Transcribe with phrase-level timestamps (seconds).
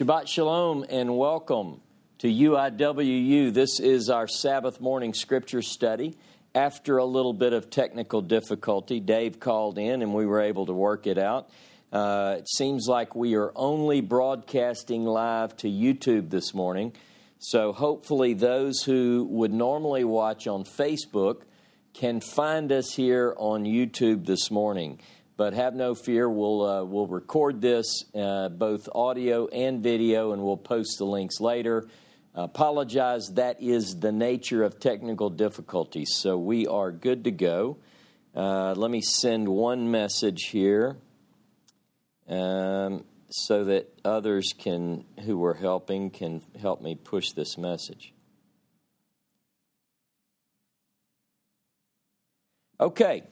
[0.00, 1.82] Shabbat Shalom and welcome
[2.20, 3.52] to UIWU.
[3.52, 6.16] This is our Sabbath morning scripture study.
[6.54, 10.72] After a little bit of technical difficulty, Dave called in and we were able to
[10.72, 11.50] work it out.
[11.92, 16.94] Uh, it seems like we are only broadcasting live to YouTube this morning.
[17.38, 21.42] So hopefully, those who would normally watch on Facebook
[21.92, 24.98] can find us here on YouTube this morning.
[25.40, 30.42] But have no fear, we'll, uh, we'll record this, uh, both audio and video, and
[30.42, 31.88] we'll post the links later.
[32.34, 36.10] apologize, that is the nature of technical difficulties.
[36.16, 37.78] So we are good to go.
[38.36, 40.98] Uh, let me send one message here
[42.28, 48.12] um, so that others can, who were helping, can help me push this message.
[52.78, 53.22] Okay,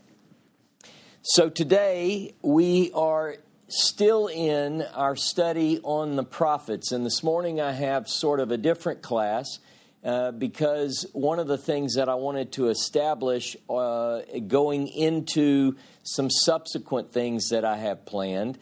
[1.30, 3.36] so today we are
[3.68, 8.56] still in our study on the prophets, and this morning I have sort of a
[8.56, 9.58] different class.
[10.02, 16.30] Uh, because one of the things that I wanted to establish uh, going into some
[16.30, 18.56] subsequent things that I have planned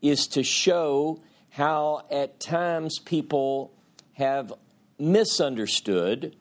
[0.00, 1.20] is to show
[1.50, 3.72] how at times people
[4.12, 4.52] have
[4.96, 6.36] misunderstood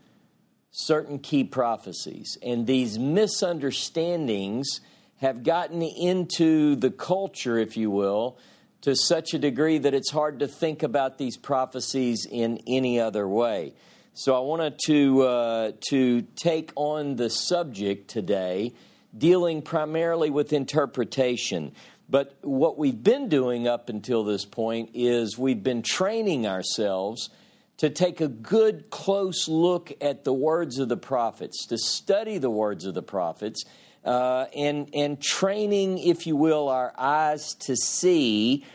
[0.69, 2.37] certain key prophecies.
[2.43, 4.79] And these misunderstandings
[5.21, 8.37] have gotten into the culture, if you will,
[8.81, 13.27] to such a degree that it's hard to think about these prophecies in any other
[13.27, 13.73] way.
[14.15, 18.73] So I wanted to uh, to take on the subject today,
[19.15, 21.73] dealing primarily with interpretation.
[22.09, 27.29] But what we've been doing up until this point is we've been training ourselves
[27.77, 32.49] to take a good, close look at the words of the prophets, to study the
[32.49, 33.63] words of the prophets,
[34.03, 38.65] uh, and, and training, if you will, our eyes to see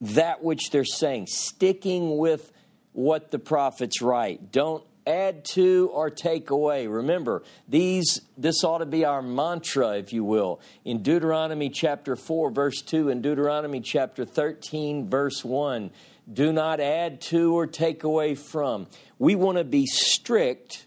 [0.00, 2.52] that which they're saying, sticking with
[2.92, 4.52] what the prophets write.
[4.52, 6.86] Don't add to or take away.
[6.86, 10.60] Remember, these this ought to be our mantra, if you will.
[10.84, 15.90] In Deuteronomy chapter 4, verse 2, and Deuteronomy chapter 13, verse 1.
[16.32, 18.88] Do not add to or take away from.
[19.18, 20.85] We want to be strict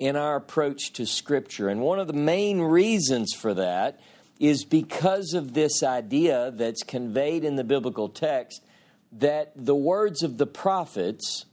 [0.00, 1.68] in our approach to Scripture.
[1.68, 4.00] And one of the main reasons for that
[4.40, 8.64] is because of this idea that's conveyed in the biblical text
[9.12, 11.44] that the words of the prophets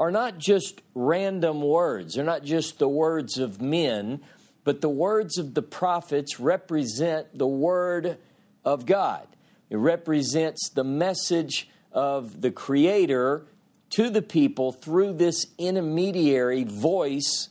[0.00, 4.20] are not just random words, they're not just the words of men,
[4.64, 8.16] but the words of the prophets represent the Word
[8.64, 9.26] of God.
[9.68, 13.42] It represents the message of the Creator
[13.90, 17.48] to the people through this intermediary voice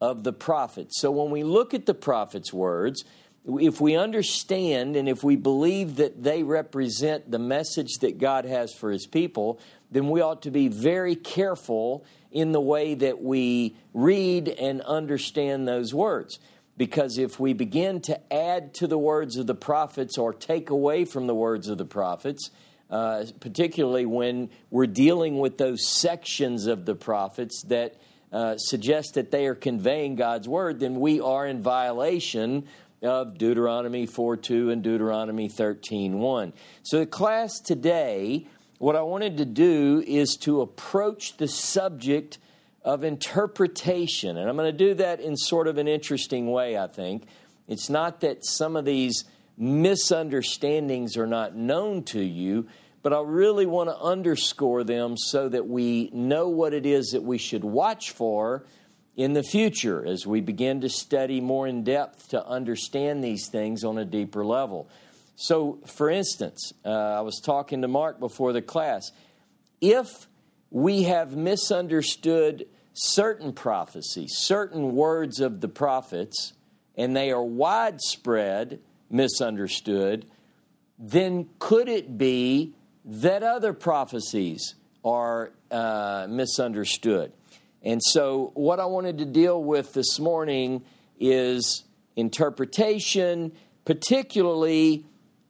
[0.00, 1.00] of the prophets.
[1.00, 3.04] So when we look at the prophets' words,
[3.44, 8.74] if we understand and if we believe that they represent the message that God has
[8.74, 9.58] for his people,
[9.90, 15.66] then we ought to be very careful in the way that we read and understand
[15.66, 16.38] those words.
[16.76, 21.04] Because if we begin to add to the words of the prophets or take away
[21.04, 22.50] from the words of the prophets,
[22.90, 27.96] uh, particularly when we're dealing with those sections of the prophets that
[28.32, 32.66] uh, suggest that they are conveying God's word, then we are in violation
[33.02, 36.52] of Deuteronomy 4 2 and Deuteronomy 13 1.
[36.82, 38.46] So, the class today,
[38.78, 42.38] what I wanted to do is to approach the subject
[42.84, 44.36] of interpretation.
[44.36, 47.24] And I'm going to do that in sort of an interesting way, I think.
[47.66, 49.24] It's not that some of these
[49.58, 52.66] misunderstandings are not known to you,
[53.08, 57.22] but I really want to underscore them so that we know what it is that
[57.22, 58.66] we should watch for
[59.16, 63.82] in the future as we begin to study more in depth to understand these things
[63.82, 64.90] on a deeper level.
[65.36, 69.10] So, for instance, uh, I was talking to Mark before the class.
[69.80, 70.26] If
[70.70, 76.52] we have misunderstood certain prophecies, certain words of the prophets,
[76.94, 80.26] and they are widespread misunderstood,
[80.98, 82.74] then could it be
[83.08, 87.32] that other prophecies are uh, misunderstood.
[87.82, 90.84] And so, what I wanted to deal with this morning
[91.18, 91.84] is
[92.16, 93.52] interpretation,
[93.84, 95.06] particularly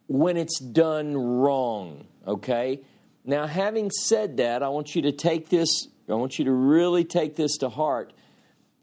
[0.07, 2.07] when it's done wrong.
[2.25, 2.81] Okay?
[3.25, 7.03] Now, having said that, I want you to take this, I want you to really
[7.03, 8.13] take this to heart.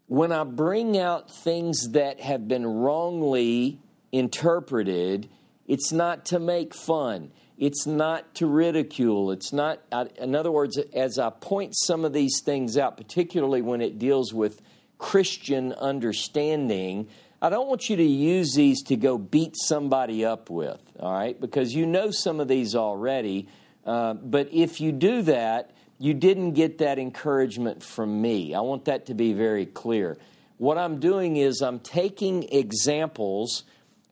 [0.07, 3.81] When I bring out things that have been wrongly
[4.13, 5.29] interpreted,
[5.67, 7.33] it's not to make fun.
[7.59, 9.31] It's not to ridicule.
[9.31, 9.81] It's not,
[10.19, 14.35] in other words, as I point some of these things out, particularly when it deals
[14.35, 14.61] with
[14.99, 17.09] Christian understanding,
[17.41, 21.39] I don't want you to use these to go beat somebody up with, all right?
[21.41, 23.49] Because you know some of these already.
[23.85, 28.55] Uh, but if you do that, you didn't get that encouragement from me.
[28.55, 30.19] I want that to be very clear.
[30.59, 33.65] What I'm doing is I'm taking examples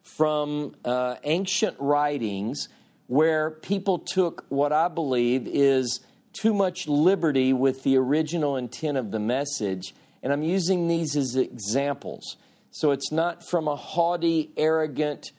[0.03, 2.69] from uh, ancient writings
[3.07, 6.01] where people took what I believe is
[6.33, 11.37] too much liberty with the original intent of the message, and I'm using these as
[11.37, 12.37] examples.
[12.71, 15.31] So it's not from a haughty, arrogant,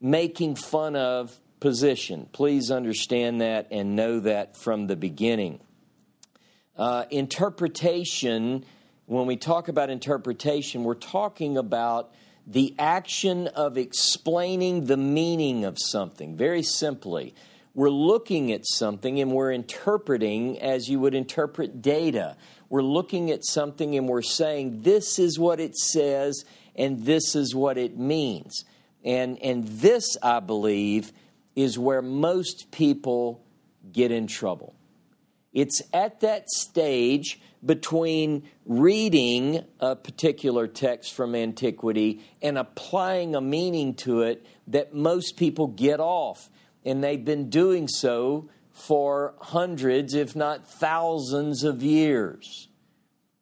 [0.00, 2.28] making fun of position.
[2.32, 5.60] Please understand that and know that from the beginning.
[6.76, 8.64] Uh, interpretation,
[9.06, 12.12] when we talk about interpretation, we're talking about
[12.48, 17.34] the action of explaining the meaning of something, very simply.
[17.74, 22.38] We're looking at something and we're interpreting as you would interpret data.
[22.70, 27.54] We're looking at something and we're saying, this is what it says and this is
[27.54, 28.64] what it means.
[29.04, 31.12] And, and this, I believe,
[31.54, 33.44] is where most people
[33.92, 34.74] get in trouble.
[35.52, 43.94] It's at that stage between reading a particular text from antiquity and applying a meaning
[43.94, 46.50] to it that most people get off.
[46.84, 52.68] And they've been doing so for hundreds, if not thousands, of years.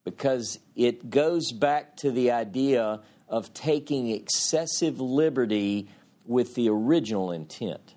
[0.05, 5.89] Because it goes back to the idea of taking excessive liberty
[6.25, 7.95] with the original intent.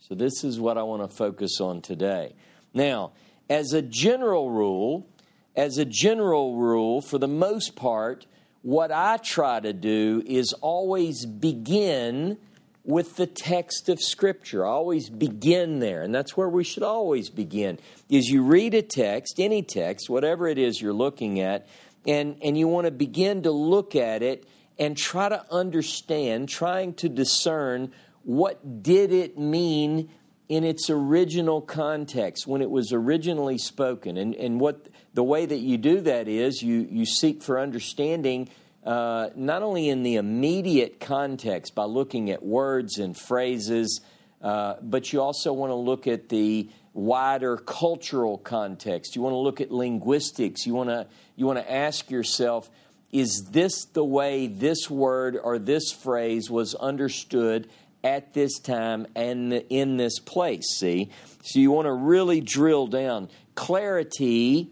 [0.00, 2.34] So, this is what I want to focus on today.
[2.74, 3.12] Now,
[3.48, 5.08] as a general rule,
[5.56, 8.26] as a general rule, for the most part,
[8.62, 12.38] what I try to do is always begin
[12.82, 14.66] with the text of Scripture.
[14.66, 17.78] I always begin there, and that's where we should always begin.
[18.08, 21.66] Is you read a text, any text, whatever it is you're looking at,
[22.06, 24.46] and, and you want to begin to look at it
[24.78, 27.92] and try to understand, trying to discern
[28.22, 30.10] what did it mean
[30.48, 34.16] in its original context when it was originally spoken.
[34.16, 38.48] And, and what the way that you do that is you, you seek for understanding
[38.84, 44.02] uh, not only in the immediate context by looking at words and phrases,
[44.42, 49.16] uh, but you also want to look at the wider cultural context.
[49.16, 50.66] You want to look at linguistics.
[50.66, 52.70] You want to you want to ask yourself,
[53.10, 57.68] is this the way this word or this phrase was understood
[58.04, 60.76] at this time and in this place?
[60.78, 61.10] See,
[61.42, 63.30] so you want to really drill down.
[63.54, 64.70] Clarity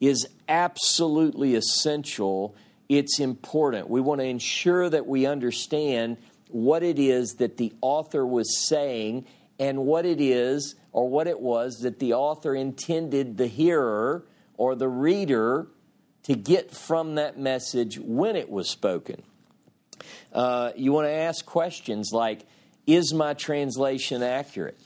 [0.00, 2.54] is absolutely essential.
[2.88, 3.88] It's important.
[3.88, 9.26] We want to ensure that we understand what it is that the author was saying
[9.58, 14.24] and what it is or what it was that the author intended the hearer
[14.56, 15.66] or the reader
[16.24, 19.22] to get from that message when it was spoken.
[20.32, 22.46] Uh, you want to ask questions like
[22.86, 24.78] Is my translation accurate?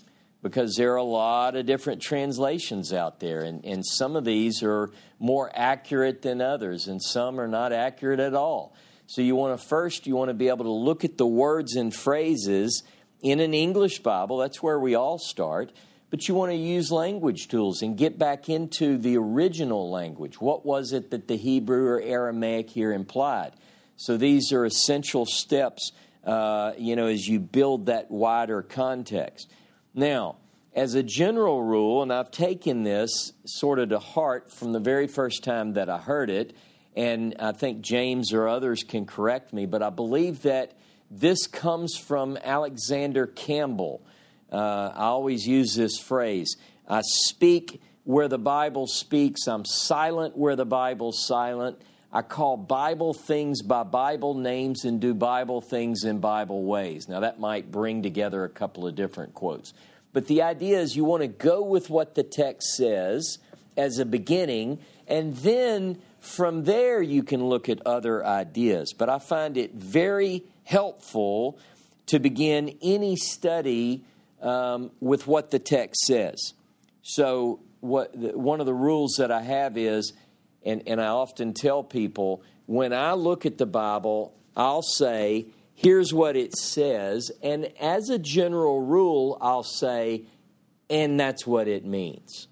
[0.43, 4.63] Because there are a lot of different translations out there, and, and some of these
[4.63, 8.73] are more accurate than others, and some are not accurate at all.
[9.09, 11.75] So you want to first you want to be able to look at the words
[11.75, 12.83] and phrases
[13.21, 14.37] in an English Bible.
[14.37, 15.73] That's where we all start.
[16.11, 20.41] But you want to use language tools and get back into the original language.
[20.41, 23.53] What was it that the Hebrew or Aramaic here implied?
[23.97, 25.93] So these are essential steps,
[26.25, 29.51] uh, you know, as you build that wider context.
[29.95, 30.37] Now,
[30.75, 35.07] as a general rule, and I've taken this sort of to heart from the very
[35.07, 36.55] first time that I heard it,
[36.95, 40.75] and I think James or others can correct me, but I believe that
[41.11, 44.03] this comes from Alexander Campbell.
[44.53, 46.57] Uh, I always use this phrase
[46.89, 51.81] I speak where the Bible speaks, I'm silent where the Bible's silent.
[52.13, 57.09] I call Bible things by Bible names and do Bible things in Bible ways.
[57.09, 59.75] Now, that might bring together a couple of different quotes.
[60.15, 63.39] But the idea is you want to go with what the text says
[63.77, 68.95] as a beginning, and then from there you can look at other ideas.
[68.97, 71.59] But I find it very helpful
[72.07, 74.03] to begin any study
[74.41, 76.55] um, with what the text says.
[77.03, 80.13] So, what one of the rules that I have is,
[80.65, 86.13] and, and I often tell people, when I look at the Bible, I'll say, here's
[86.13, 87.31] what it says.
[87.43, 90.25] And as a general rule, I'll say,
[90.91, 92.49] and that's what it means.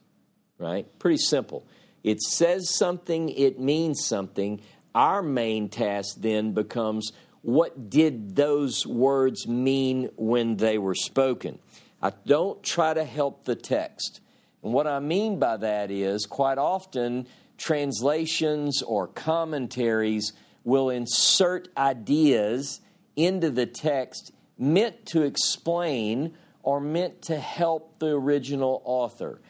[0.58, 0.86] Right?
[0.98, 1.66] Pretty simple.
[2.02, 4.60] It says something, it means something.
[4.94, 11.58] Our main task then becomes what did those words mean when they were spoken?
[12.00, 14.20] I don't try to help the text.
[14.62, 20.32] And what I mean by that is quite often translations or commentaries
[20.64, 22.80] will insert ideas
[23.14, 29.40] into the text meant to explain or meant to help the original author.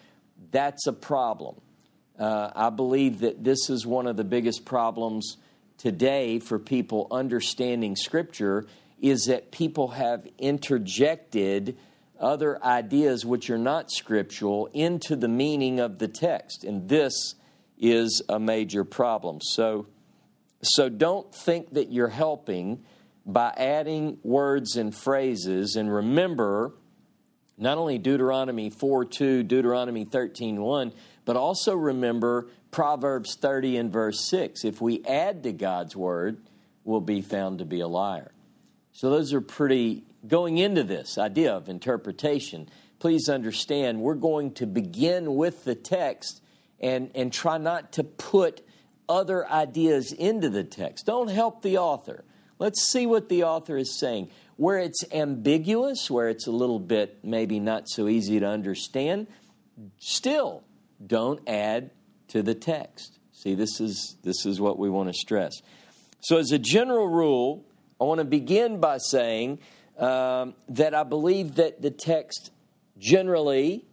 [0.50, 1.60] That's a problem.
[2.18, 5.36] Uh, I believe that this is one of the biggest problems
[5.78, 8.66] today for people understanding Scripture
[9.00, 11.76] is that people have interjected
[12.18, 16.64] other ideas which are not scriptural into the meaning of the text.
[16.64, 17.34] And this
[17.78, 19.40] is a major problem.
[19.42, 19.87] So,
[20.62, 22.85] so don't think that you're helping
[23.25, 25.76] by adding words and phrases.
[25.76, 26.73] And remember,
[27.59, 30.92] not only Deuteronomy 4 2, Deuteronomy 13 1,
[31.25, 34.64] but also remember Proverbs 30 and verse 6.
[34.64, 36.38] If we add to God's word,
[36.85, 38.33] we'll be found to be a liar.
[38.92, 42.68] So those are pretty, going into this idea of interpretation,
[42.99, 46.40] please understand we're going to begin with the text
[46.80, 48.62] and, and try not to put
[49.09, 51.06] other ideas into the text.
[51.06, 52.25] Don't help the author.
[52.59, 54.30] Let's see what the author is saying.
[54.56, 59.26] Where it's ambiguous, where it's a little bit maybe not so easy to understand,
[59.99, 60.64] still
[61.04, 61.90] don't add
[62.28, 63.18] to the text.
[63.33, 65.52] See, this is, this is what we want to stress.
[66.21, 67.66] So, as a general rule,
[68.00, 69.61] I want to begin by saying
[69.99, 72.50] um, that I believe that the text
[72.99, 73.85] generally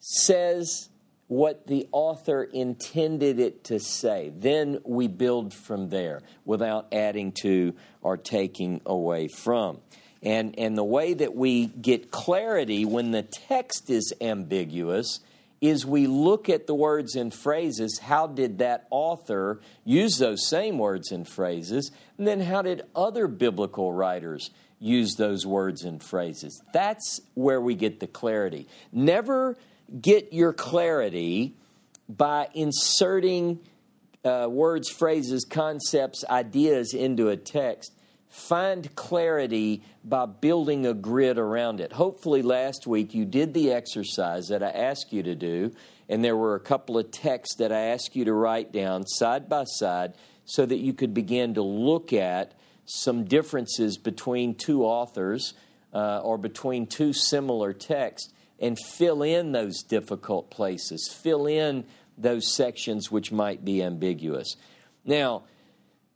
[0.00, 0.90] says
[1.28, 4.32] what the author intended it to say.
[4.36, 9.80] Then we build from there without adding to or taking away from.
[10.22, 15.20] And, and the way that we get clarity when the text is ambiguous
[15.60, 17.98] is we look at the words and phrases.
[17.98, 21.90] How did that author use those same words and phrases?
[22.18, 26.62] And then how did other biblical writers use those words and phrases?
[26.74, 28.68] That's where we get the clarity.
[28.92, 29.56] Never
[30.00, 31.54] get your clarity
[32.08, 33.60] by inserting
[34.24, 37.92] uh, words, phrases, concepts, ideas into a text.
[38.28, 41.92] Find clarity by building a grid around it.
[41.92, 45.72] Hopefully, last week you did the exercise that I asked you to do,
[46.08, 49.48] and there were a couple of texts that I asked you to write down side
[49.48, 50.14] by side
[50.44, 52.52] so that you could begin to look at
[52.86, 55.54] some differences between two authors
[55.94, 61.84] uh, or between two similar texts and fill in those difficult places, fill in
[62.16, 64.56] those sections which might be ambiguous.
[65.04, 65.44] Now,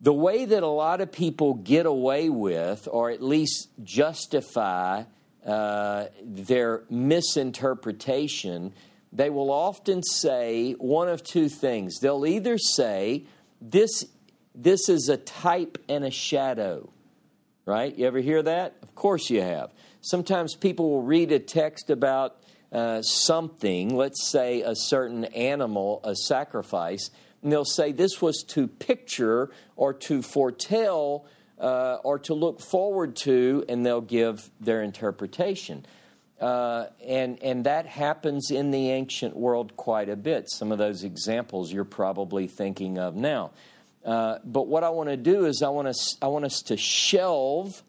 [0.01, 5.03] the way that a lot of people get away with, or at least justify,
[5.45, 8.73] uh, their misinterpretation,
[9.11, 11.99] they will often say one of two things.
[11.99, 13.25] They'll either say,
[13.61, 14.05] this,
[14.55, 16.89] this is a type and a shadow,
[17.65, 17.93] right?
[17.95, 18.75] You ever hear that?
[18.81, 19.71] Of course you have.
[20.01, 22.37] Sometimes people will read a text about
[22.71, 27.09] uh, something, let's say a certain animal, a sacrifice,
[27.41, 31.25] and they'll say this was to picture or to foretell
[31.59, 35.85] uh, or to look forward to, and they'll give their interpretation.
[36.39, 40.49] Uh, and, and that happens in the ancient world quite a bit.
[40.49, 43.51] Some of those examples you're probably thinking of now.
[44.05, 46.77] Uh, but what I want to do is I want, to, I want us to
[46.77, 47.83] shelve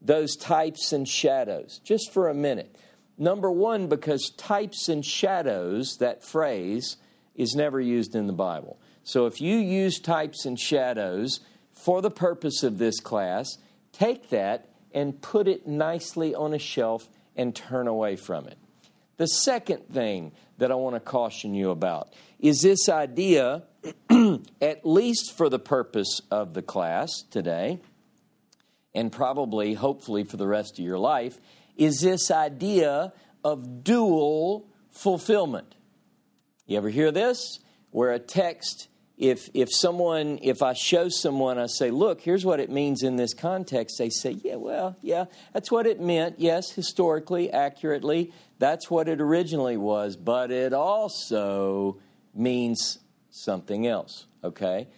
[0.00, 2.74] those types and shadows just for a minute.
[3.18, 6.96] Number one, because types and shadows, that phrase,
[7.34, 8.78] is never used in the Bible.
[9.02, 11.40] So if you use types and shadows
[11.72, 13.58] for the purpose of this class,
[13.92, 18.58] take that and put it nicely on a shelf and turn away from it.
[19.16, 23.64] The second thing that I want to caution you about is this idea,
[24.60, 27.80] at least for the purpose of the class today,
[28.94, 31.38] and probably, hopefully, for the rest of your life,
[31.76, 33.12] is this idea
[33.44, 35.76] of dual fulfillment.
[36.66, 37.60] You ever hear this?
[37.90, 42.60] Where a text, if, if someone, if I show someone, I say, look, here's what
[42.60, 46.38] it means in this context, they say, yeah, well, yeah, that's what it meant.
[46.38, 51.98] Yes, historically, accurately, that's what it originally was, but it also
[52.34, 52.98] means
[53.30, 54.88] something else, okay?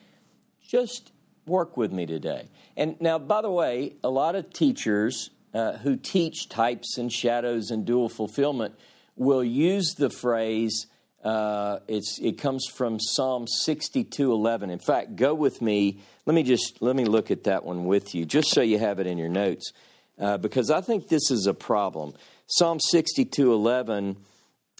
[0.66, 1.12] Just
[1.50, 2.48] work with me today.
[2.76, 7.70] And now, by the way, a lot of teachers uh, who teach types and shadows
[7.70, 8.74] and dual fulfillment
[9.16, 10.86] will use the phrase.
[11.22, 14.70] Uh, it comes from Psalm 62:11.
[14.70, 16.00] In fact, go with me.
[16.24, 19.00] Let me just let me look at that one with you, just so you have
[19.00, 19.72] it in your notes,
[20.18, 22.14] uh, because I think this is a problem.
[22.46, 24.16] Psalm 62:11.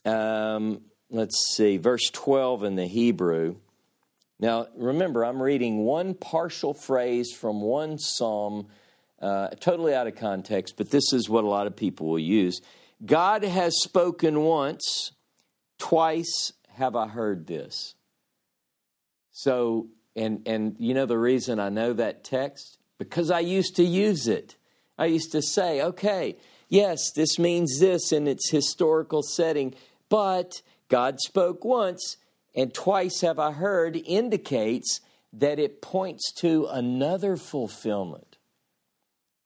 [0.07, 3.57] Um, let's see, verse 12 in the Hebrew.
[4.41, 8.69] Now, remember, I'm reading one partial phrase from one psalm
[9.21, 12.63] uh, totally out of context, but this is what a lot of people will use.
[13.05, 15.13] God has spoken once,
[15.79, 17.95] twice have I heard this.
[19.31, 22.79] So, and, and you know the reason I know that text?
[22.99, 24.57] Because I used to use it.
[24.97, 26.37] I used to say, okay,
[26.71, 29.75] yes, this means this in its historical setting,
[30.09, 32.17] but God spoke once,
[32.55, 35.01] and twice have I heard indicates
[35.33, 38.37] that it points to another fulfillment.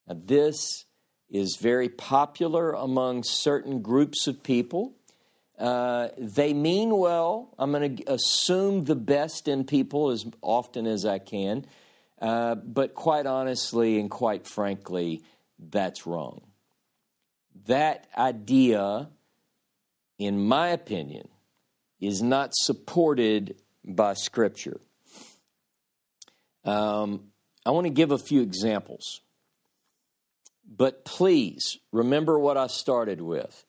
[0.06, 0.84] Now, this
[1.30, 4.94] is very popular among certain groups of people.
[5.58, 7.54] Uh, they mean well.
[7.58, 11.66] I'm going to assume the best in people as often as I can.
[12.20, 15.23] Uh, but quite honestly and quite frankly,
[15.58, 16.40] that's wrong.
[17.66, 19.08] That idea,
[20.18, 21.28] in my opinion,
[22.06, 24.80] is not supported by Scripture.
[26.64, 27.30] Um,
[27.66, 29.20] I want to give a few examples.
[30.66, 33.64] But please remember what I started with.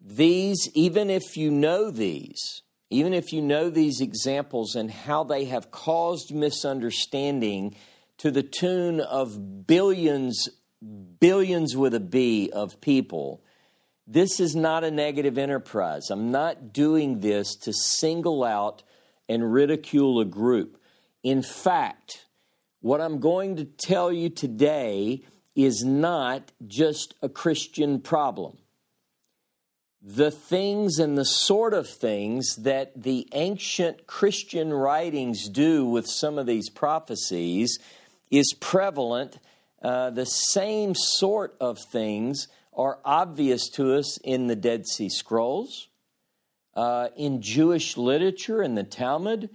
[0.00, 5.44] These, even if you know these, even if you know these examples and how they
[5.44, 7.76] have caused misunderstanding
[8.18, 10.48] to the tune of billions,
[11.20, 13.44] billions with a B of people,
[14.12, 16.10] this is not a negative enterprise.
[16.10, 18.82] I'm not doing this to single out
[19.28, 20.82] and ridicule a group.
[21.22, 22.26] In fact,
[22.80, 25.22] what I'm going to tell you today
[25.54, 28.58] is not just a Christian problem.
[30.02, 36.36] The things and the sort of things that the ancient Christian writings do with some
[36.36, 37.78] of these prophecies
[38.28, 39.38] is prevalent.
[39.80, 45.88] Uh, the same sort of things are obvious to us in the Dead Sea Scrolls,
[46.74, 49.50] uh, in Jewish literature, in the Talmud,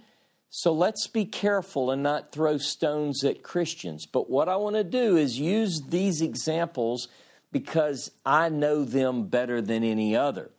[0.48, 4.06] so let's be careful and not throw stones at Christians.
[4.06, 7.08] But what I want to do is use these examples
[7.52, 10.50] because I know them better than any other,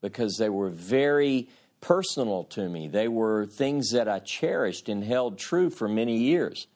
[0.00, 1.48] because they were very
[1.80, 2.88] personal to me.
[2.88, 6.66] They were things that I cherished and held true for many years.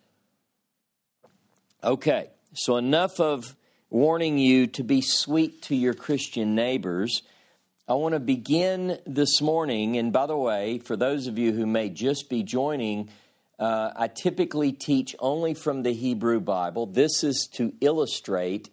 [1.82, 3.56] Okay, so enough of
[3.90, 7.22] warning you to be sweet to your Christian neighbors
[7.86, 11.66] I want to begin this morning, and by the way, for those of you who
[11.66, 13.10] may just be joining,
[13.58, 16.86] uh, I typically teach only from the Hebrew Bible.
[16.86, 18.70] This is to illustrate,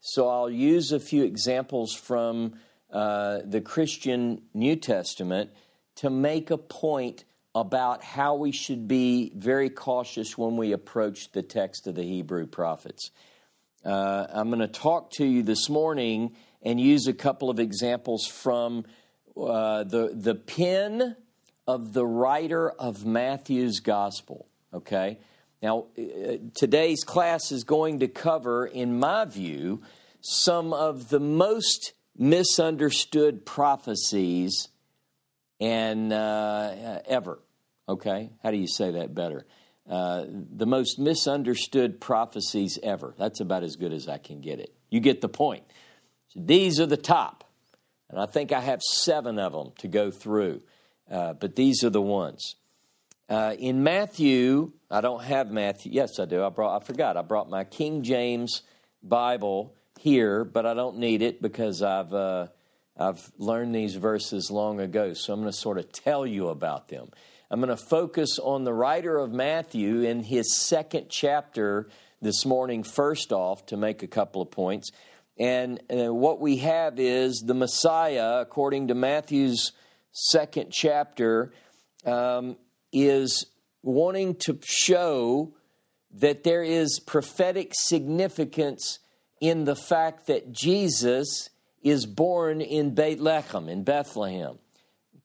[0.00, 2.54] so I'll use a few examples from
[2.90, 5.50] uh, the Christian New Testament
[5.96, 7.24] to make a point
[7.54, 12.46] about how we should be very cautious when we approach the text of the Hebrew
[12.46, 13.10] prophets.
[13.84, 18.26] Uh, I'm going to talk to you this morning and use a couple of examples
[18.26, 18.86] from
[19.36, 21.16] uh, the, the pen
[21.66, 24.46] of the writer of Matthew's gospel.
[24.72, 25.18] Okay?
[25.62, 29.82] Now, uh, today's class is going to cover, in my view,
[30.20, 34.68] some of the most misunderstood prophecies
[35.60, 37.38] and uh, ever.
[37.86, 38.30] Okay?
[38.42, 39.44] How do you say that better?
[39.88, 43.14] Uh, the most misunderstood prophecies ever.
[43.18, 44.74] That's about as good as I can get it.
[44.88, 45.64] You get the point.
[46.28, 47.44] So these are the top.
[48.08, 50.62] And I think I have seven of them to go through,
[51.10, 52.56] uh, but these are the ones.
[53.28, 55.92] Uh, in Matthew, I don't have Matthew.
[55.92, 56.44] Yes, I do.
[56.44, 56.80] I brought.
[56.80, 57.16] I forgot.
[57.16, 58.62] I brought my King James
[59.02, 62.48] Bible here, but I don't need it because I've uh,
[62.96, 65.14] I've learned these verses long ago.
[65.14, 67.10] So I'm going to sort of tell you about them.
[67.54, 71.88] I'm going to focus on the writer of Matthew in his second chapter
[72.20, 72.82] this morning.
[72.82, 74.90] First off, to make a couple of points.
[75.38, 79.70] And uh, what we have is the Messiah, according to Matthew's
[80.10, 81.52] second chapter,
[82.04, 82.56] um,
[82.92, 83.46] is
[83.84, 85.54] wanting to show
[86.14, 88.98] that there is prophetic significance
[89.40, 91.50] in the fact that Jesus
[91.84, 94.58] is born in Bethlehem, in Bethlehem.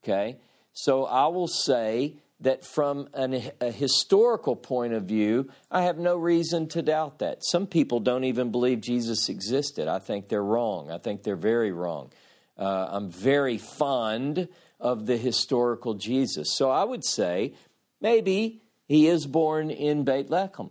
[0.03, 0.37] Okay?
[0.81, 6.15] So I will say that from an, a historical point of view, I have no
[6.15, 7.43] reason to doubt that.
[7.43, 9.89] Some people don't even believe Jesus existed.
[9.89, 10.89] I think they're wrong.
[10.89, 12.11] I think they're very wrong.
[12.57, 14.47] Uh, I'm very fond
[14.79, 16.55] of the historical Jesus.
[16.55, 17.55] So I would say
[17.99, 20.69] maybe he is born in Bethlehem.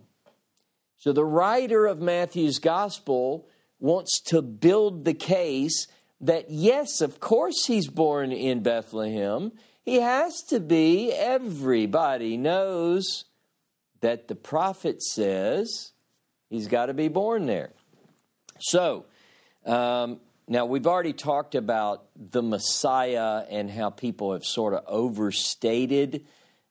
[0.97, 3.47] So the writer of Matthew's gospel
[3.79, 5.85] wants to build the case
[6.19, 9.51] that yes, of course he's born in Bethlehem.
[9.89, 11.11] He has to be.
[11.11, 13.25] Everybody knows
[14.01, 15.93] that the prophet says
[16.47, 17.71] he's got to be born there.
[18.59, 19.05] So,
[19.65, 26.23] um, now we've already talked about the Messiah and how people have sort of overstated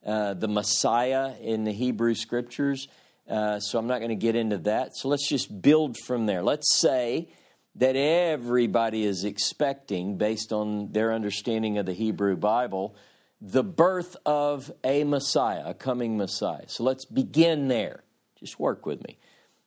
[0.07, 2.87] uh, the Messiah in the Hebrew scriptures.
[3.29, 4.97] Uh, so I'm not going to get into that.
[4.97, 6.45] So let's just build from there.
[6.45, 7.31] Let's say
[7.75, 12.95] that everybody is expecting, based on their understanding of the Hebrew Bible,
[13.41, 16.69] the birth of a Messiah, a coming Messiah.
[16.69, 18.03] So let's begin there.
[18.39, 19.19] Just work with me.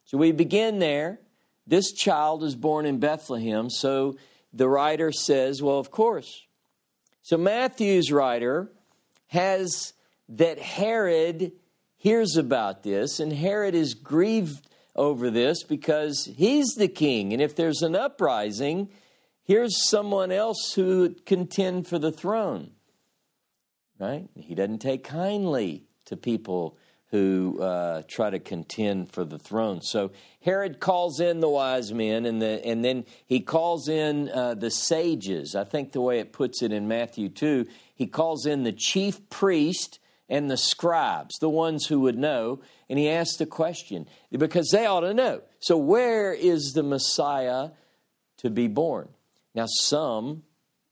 [0.05, 1.19] So we begin there.
[1.65, 3.69] This child is born in Bethlehem.
[3.69, 4.17] So
[4.51, 6.45] the writer says, well, of course.
[7.21, 8.71] So Matthew's writer
[9.27, 9.93] has
[10.27, 11.53] that Herod
[11.95, 17.31] hears about this, and Herod is grieved over this because he's the king.
[17.31, 18.89] And if there's an uprising,
[19.43, 22.71] here's someone else who would contend for the throne.
[24.01, 24.27] Right?
[24.35, 26.75] He doesn't take kindly to people
[27.11, 29.81] who uh, try to contend for the throne.
[29.81, 30.11] So
[30.41, 34.71] Herod calls in the wise men, and, the, and then he calls in uh, the
[34.71, 35.53] sages.
[35.53, 39.29] I think the way it puts it in Matthew 2, he calls in the chief
[39.29, 44.69] priest and the scribes, the ones who would know, and he asks the question because
[44.71, 45.41] they ought to know.
[45.59, 47.69] So, where is the Messiah
[48.37, 49.09] to be born?
[49.53, 50.41] Now, some,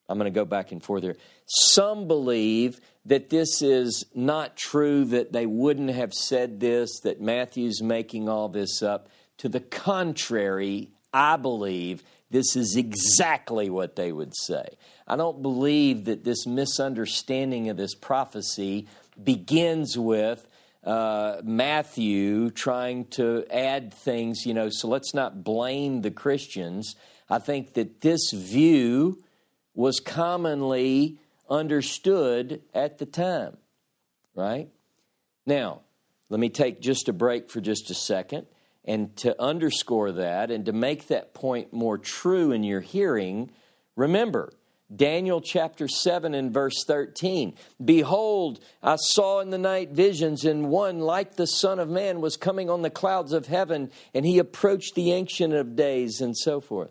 [0.09, 1.15] I'm going to go back and forth here,
[1.47, 7.81] some believe that this is not true, that they wouldn't have said this, that Matthew's
[7.81, 9.09] making all this up.
[9.39, 14.77] To the contrary, I believe this is exactly what they would say.
[15.07, 18.87] I don't believe that this misunderstanding of this prophecy
[19.21, 20.47] begins with
[20.83, 26.95] uh, Matthew trying to add things, you know, so let's not blame the Christians.
[27.27, 29.23] I think that this view
[29.73, 31.18] was commonly
[31.49, 33.57] understood at the time,
[34.35, 34.69] right?
[35.45, 35.81] Now,
[36.29, 38.47] let me take just a break for just a second.
[38.85, 43.51] And to underscore that and to make that point more true in your hearing,
[43.95, 44.51] remember,
[44.95, 47.55] Daniel chapter 7 and verse 13.
[47.83, 52.37] Behold, I saw in the night visions, and one like the Son of Man was
[52.37, 56.59] coming on the clouds of heaven, and he approached the Ancient of Days, and so
[56.59, 56.89] forth.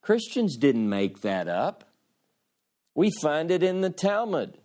[0.00, 1.84] Christians didn't make that up.
[2.98, 4.58] We find it in the Talmud.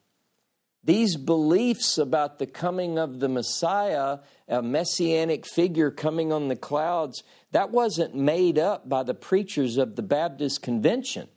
[0.84, 7.22] These beliefs about the coming of the Messiah, a messianic figure coming on the clouds,
[7.52, 11.28] that wasn't made up by the preachers of the Baptist convention.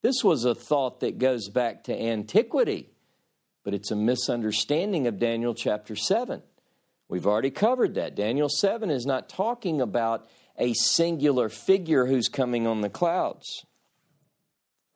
[0.00, 2.90] This was a thought that goes back to antiquity,
[3.64, 6.40] but it's a misunderstanding of Daniel chapter 7.
[7.08, 8.14] We've already covered that.
[8.14, 13.66] Daniel 7 is not talking about a singular figure who's coming on the clouds.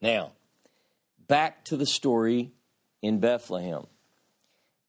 [0.00, 0.34] Now,
[1.26, 2.52] back to the story
[3.02, 3.86] in Bethlehem.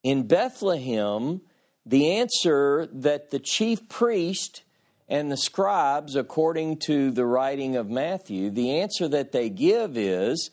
[0.03, 1.41] In Bethlehem,
[1.85, 4.63] the answer that the chief priest
[5.07, 10.49] and the scribes, according to the writing of Matthew, the answer that they give is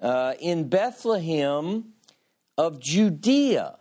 [0.00, 1.92] uh, in Bethlehem
[2.58, 3.78] of Judea.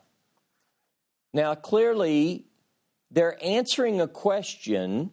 [1.34, 2.46] Now, clearly,
[3.12, 5.12] they're answering a question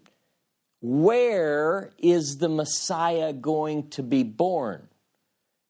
[0.82, 4.89] where is the Messiah going to be born?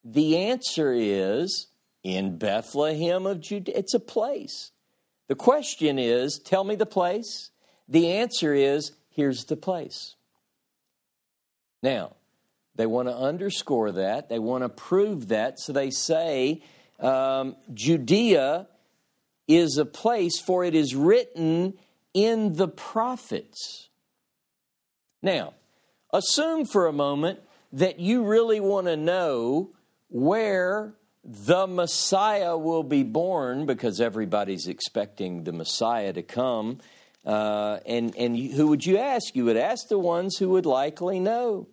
[0.04, 1.66] The answer is
[2.02, 3.74] in Bethlehem of Judea.
[3.76, 4.72] It's a place.
[5.28, 7.50] The question is tell me the place.
[7.88, 10.14] The answer is here's the place.
[11.82, 12.14] Now,
[12.76, 16.62] they want to underscore that, they want to prove that, so they say
[16.98, 18.68] um, Judea
[19.46, 21.74] is a place, for it is written
[22.14, 23.88] in the prophets.
[25.22, 25.54] Now,
[26.12, 27.40] assume for a moment
[27.72, 29.70] that you really want to know
[30.10, 30.94] where
[31.24, 36.78] the Messiah will be born, because everybody's expecting the Messiah to come.
[37.24, 39.34] Uh, and, and who would you ask?
[39.34, 41.68] You would ask the ones who would likely know.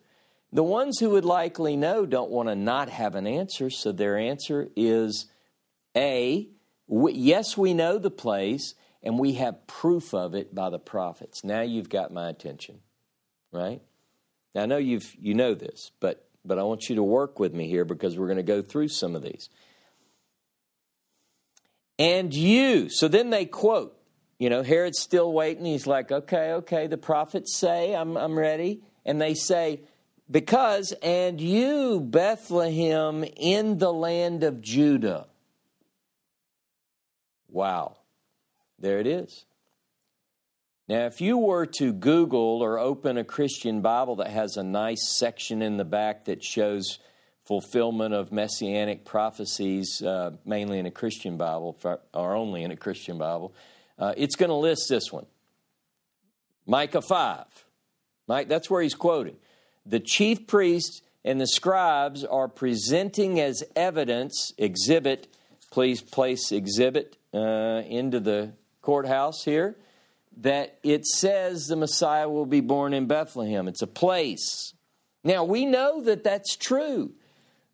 [0.51, 4.17] The ones who would likely know don't want to not have an answer, so their
[4.17, 5.25] answer is
[5.95, 6.47] A,
[6.89, 8.73] yes, we know the place,
[9.03, 11.43] and we have proof of it by the prophets.
[11.43, 12.79] Now you've got my attention,
[13.51, 13.81] right?
[14.53, 17.53] Now I know you've you know this, but but I want you to work with
[17.53, 19.49] me here because we're going to go through some of these.
[21.99, 23.97] And you, so then they quote
[24.39, 25.65] you know, Herod's still waiting.
[25.65, 28.81] He's like, okay, okay, the prophets say, I'm, I'm ready.
[29.05, 29.81] And they say,
[30.29, 35.27] because, and you, Bethlehem, in the land of Judah.
[37.49, 37.97] Wow.
[38.77, 39.45] There it is.
[40.89, 45.17] Now, if you were to Google or open a Christian Bible that has a nice
[45.17, 46.99] section in the back that shows
[47.45, 51.77] fulfillment of messianic prophecies, uh, mainly in a Christian Bible,
[52.13, 53.53] or only in a Christian Bible,
[53.99, 55.25] uh, it's going to list this one
[56.65, 57.45] Micah 5.
[58.29, 59.35] Mike, that's where he's quoting.
[59.85, 65.27] The chief priests and the scribes are presenting as evidence, exhibit,
[65.69, 69.75] please place exhibit uh, into the courthouse here,
[70.41, 73.67] that it says the Messiah will be born in Bethlehem.
[73.67, 74.73] It's a place.
[75.23, 77.13] Now, we know that that's true.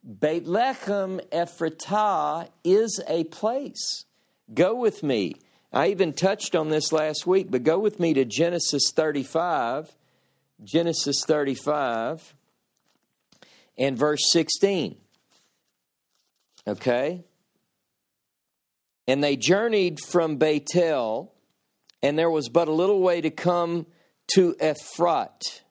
[0.04, 4.06] Bethlehem Ephratah is a place.
[4.54, 5.36] Go with me
[5.74, 9.92] I even touched on this last week, but go with me to Genesis 35.
[10.64, 12.36] Genesis 35
[13.78, 14.96] and verse 16.
[16.68, 17.24] Okay?
[19.08, 21.33] And they journeyed from Bethel,
[22.04, 23.88] and there was but a little way to come
[24.36, 25.62] to Ephrat.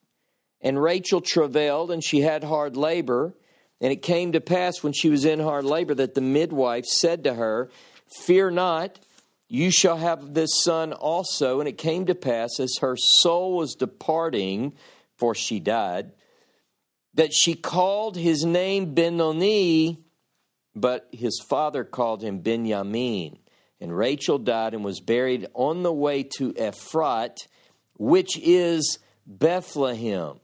[0.63, 3.35] And Rachel travailed, and she had hard labor.
[3.81, 7.25] And it came to pass when she was in hard labor that the midwife said
[7.25, 7.71] to her,
[8.25, 8.99] Fear not,
[9.49, 11.61] you shall have this son also.
[11.61, 14.73] And it came to pass as her soul was departing,
[15.19, 16.13] for she died,
[17.15, 19.99] that she called his name Benoni,
[20.75, 23.39] but his father called him Benjamin.
[23.83, 27.37] And Rachel died and was buried on the way to Ephrat,
[27.99, 30.39] which is Bethlehem.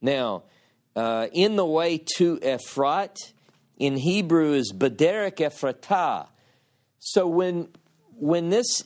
[0.00, 0.44] Now,
[0.96, 3.34] uh, in the way to Ephrat,
[3.76, 6.28] in Hebrew is Bederek Ephratah.
[6.98, 7.68] So when
[8.14, 8.84] when this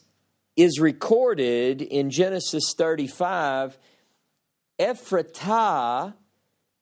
[0.56, 3.78] is recorded in Genesis 35,
[4.80, 6.14] Ephratah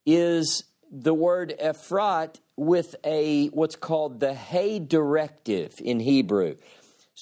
[0.07, 6.57] is the word Ephrat with a what's called the hey directive in Hebrew.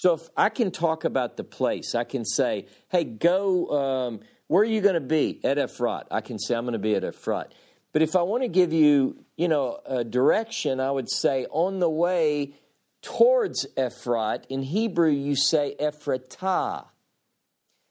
[0.00, 3.68] So if I can talk about the place, I can say, "Hey, go.
[3.70, 6.78] Um, where are you going to be at Ephrat?" I can say, "I'm going to
[6.78, 7.48] be at Ephrat."
[7.92, 11.80] But if I want to give you, you know, a direction, I would say on
[11.80, 12.54] the way
[13.02, 14.44] towards Ephrat.
[14.48, 16.87] In Hebrew, you say Ephratah.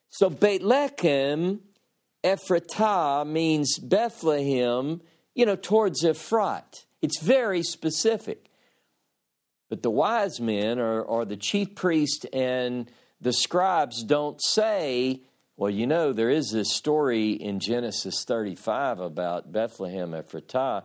[0.08, 1.60] So Beit Lechem,
[2.24, 5.02] Ephratah means Bethlehem,
[5.36, 6.86] you know, towards Ephrat.
[7.02, 8.47] It's very specific.
[9.70, 15.22] But the wise men or, or the chief priest and the scribes don't say,
[15.58, 20.84] well, you know, there is this story in Genesis 35 about Bethlehem Ephratah.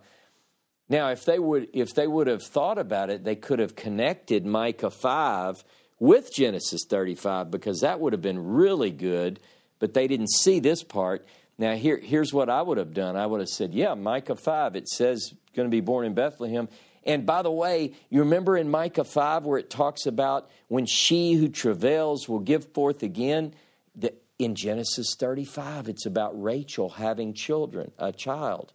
[0.88, 4.44] Now, if they would if they would have thought about it, they could have connected
[4.44, 5.62] Micah 5
[5.98, 9.38] with Genesis 35 because that would have been really good,
[9.78, 11.24] but they didn't see this part.
[11.58, 13.14] Now, here, here's what I would have done.
[13.14, 16.68] I would have said, yeah, Micah 5, it says going to be born in Bethlehem.
[17.04, 21.34] And by the way, you remember in Micah 5 where it talks about when she
[21.34, 23.54] who travails will give forth again?
[23.94, 28.72] The, in Genesis 35, it's about Rachel having children, a child.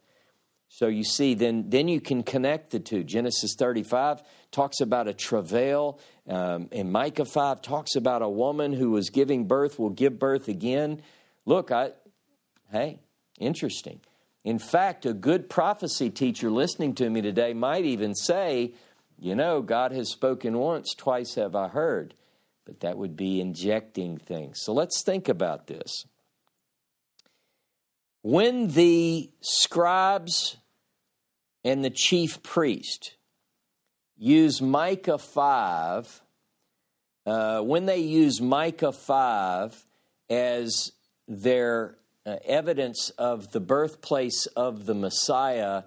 [0.70, 3.04] So you see, then, then you can connect the two.
[3.04, 8.92] Genesis 35 talks about a travail, um, and Micah 5 talks about a woman who
[8.92, 11.02] was giving birth will give birth again.
[11.46, 11.92] Look, I,
[12.72, 13.00] hey,
[13.40, 14.02] interesting.
[14.48, 18.76] In fact, a good prophecy teacher listening to me today might even say,
[19.20, 22.14] you know, God has spoken once, twice have I heard.
[22.66, 24.62] But that would be injecting things.
[24.62, 26.06] So let's think about this.
[28.22, 30.56] When the scribes
[31.66, 33.18] and the chief priest
[34.16, 36.22] use Micah 5,
[37.26, 39.86] uh, when they use Micah 5
[40.30, 40.94] as
[41.28, 45.84] their evidence of the birthplace of the Messiah,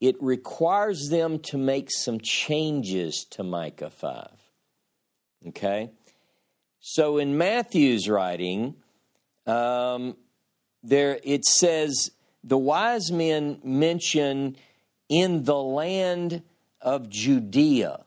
[0.00, 4.28] it requires them to make some changes to Micah 5.
[5.48, 5.90] Okay?
[6.80, 8.74] So in Matthew's writing,
[9.46, 10.16] um,
[10.82, 12.10] there it says
[12.42, 14.56] the wise men mention
[15.08, 16.42] in the land
[16.80, 18.04] of Judea,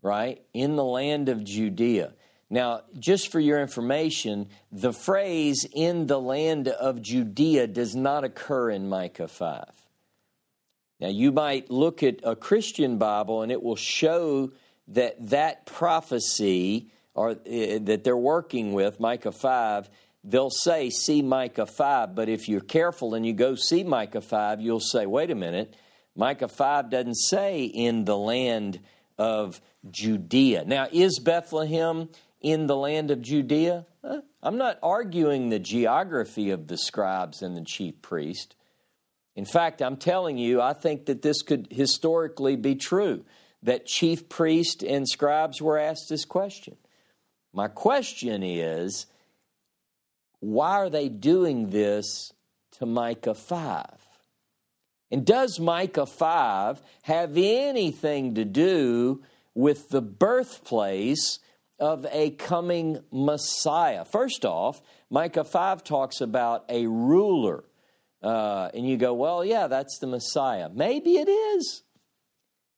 [0.00, 0.40] right?
[0.54, 2.12] In the land of Judea.
[2.52, 8.68] Now, just for your information, the phrase in the land of Judea does not occur
[8.68, 9.64] in Micah 5.
[11.00, 14.52] Now, you might look at a Christian Bible and it will show
[14.88, 17.34] that that prophecy or uh,
[17.80, 19.88] that they're working with, Micah 5,
[20.22, 24.60] they'll say, see Micah 5, but if you're careful and you go see Micah 5,
[24.60, 25.74] you'll say, wait a minute,
[26.14, 28.78] Micah 5 doesn't say in the land
[29.16, 29.58] of
[29.90, 30.66] Judea.
[30.66, 32.10] Now, is Bethlehem
[32.42, 33.86] in the land of Judea?
[34.42, 38.56] I'm not arguing the geography of the scribes and the chief priest.
[39.34, 43.24] In fact, I'm telling you, I think that this could historically be true
[43.62, 46.76] that chief priest and scribes were asked this question.
[47.52, 49.06] My question is
[50.40, 52.32] why are they doing this
[52.72, 53.86] to Micah 5?
[55.12, 59.22] And does Micah 5 have anything to do
[59.54, 61.38] with the birthplace
[61.82, 64.04] of a coming Messiah?
[64.04, 67.64] First off, Micah 5 talks about a ruler.
[68.22, 70.68] Uh, and you go, well, yeah, that's the Messiah.
[70.72, 71.82] Maybe it is.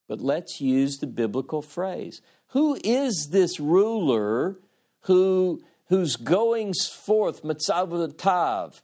[0.08, 2.22] But let's use the biblical phrase.
[2.48, 4.58] Who is this ruler
[5.00, 8.80] who, whose goings forth, Matzavatav,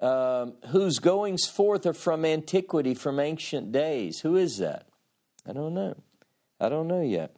[0.00, 4.20] um, whose goings forth are from antiquity, from ancient days?
[4.20, 4.86] Who is that?
[5.48, 5.96] I don't know.
[6.60, 7.34] I don't know yet.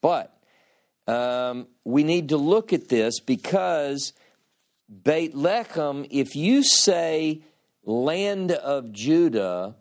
[0.00, 0.39] But
[1.10, 4.12] um, we need to look at this because
[5.02, 7.42] Beit Lechem, if you say
[7.84, 9.74] land of Judah,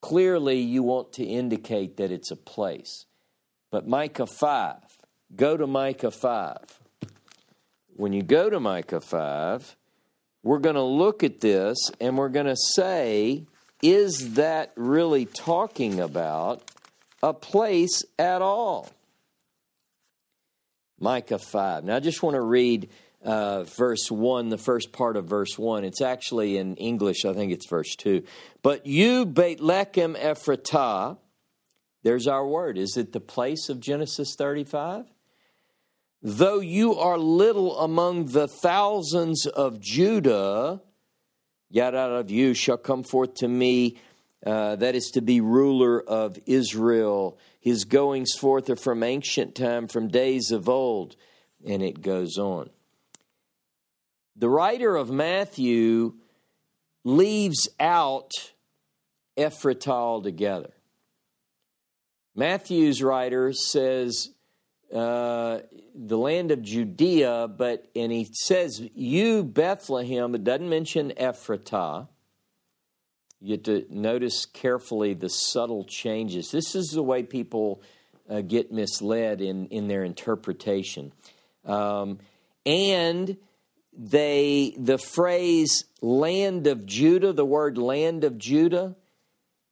[0.00, 3.06] clearly you want to indicate that it's a place.
[3.70, 4.76] But Micah 5,
[5.34, 6.58] go to Micah 5.
[7.96, 9.76] When you go to Micah 5,
[10.42, 13.46] we're going to look at this and we're going to say,
[13.80, 16.62] is that really talking about
[17.22, 18.90] a place at all?
[21.02, 21.84] Micah 5.
[21.84, 22.88] Now, I just want to read
[23.24, 25.84] uh, verse 1, the first part of verse 1.
[25.84, 28.22] It's actually in English, I think it's verse 2.
[28.62, 31.18] But you, Bethlehem Ephratah,
[32.04, 32.78] there's our word.
[32.78, 35.06] Is it the place of Genesis 35?
[36.22, 40.82] Though you are little among the thousands of Judah,
[41.68, 43.96] yet out of you shall come forth to me,
[44.46, 47.38] uh, that is to be ruler of Israel.
[47.62, 51.14] His goings forth are from ancient time, from days of old.
[51.64, 52.70] And it goes on.
[54.34, 56.14] The writer of Matthew
[57.04, 58.32] leaves out
[59.38, 60.72] Ephratah altogether.
[62.34, 64.30] Matthew's writer says
[64.92, 65.60] uh,
[65.94, 70.34] the land of Judea, but and he says you Bethlehem.
[70.34, 72.08] It doesn't mention Ephratah.
[73.42, 76.52] You have to notice carefully the subtle changes.
[76.52, 77.82] This is the way people
[78.30, 81.12] uh, get misled in in their interpretation,
[81.64, 82.20] um,
[82.64, 83.36] and
[83.92, 88.94] they the phrase "land of Judah," the word "land of Judah."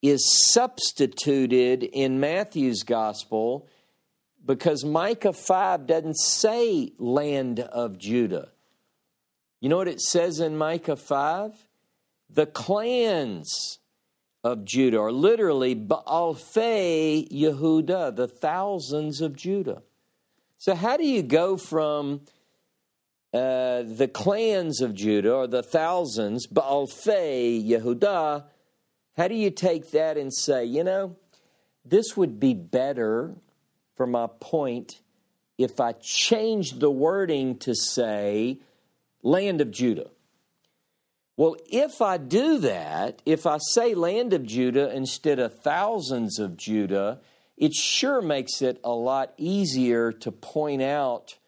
[0.03, 3.69] is substituted in Matthew's gospel
[4.45, 8.49] because Micah 5 doesn't say land of Judah.
[9.61, 11.53] You know what it says in Micah 5?
[12.33, 13.79] The clans
[14.43, 19.83] of Judah, or literally Baalfei Yehuda, the thousands of Judah.
[20.57, 22.23] So, how do you go from
[23.33, 28.45] uh, the clans of Judah, or the thousands, Baalfei Yehuda,
[29.17, 31.17] how do you take that and say, you know,
[31.85, 33.35] this would be better
[33.95, 35.01] for my point
[35.59, 38.61] if I changed the wording to say
[39.23, 40.11] land of Judah?
[41.41, 46.59] Well, if I do that, if I say land of Judah instead of thousands of
[46.59, 47.19] Judah,
[47.57, 51.39] it sure makes it a lot easier to point out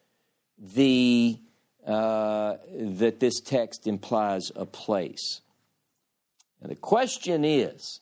[0.57, 1.37] the
[1.85, 5.41] uh, that this text implies a place.
[6.59, 7.99] And the question is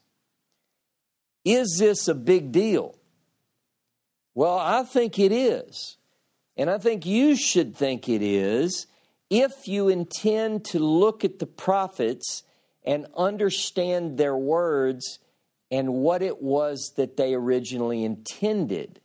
[1.44, 2.96] is this a big deal?
[4.34, 5.98] Well, I think it is.
[6.56, 8.88] And I think you should think it is
[9.32, 12.44] if you intend to look at the prophets
[12.84, 15.20] and understand their words
[15.72, 19.00] and what it was that they originally intended.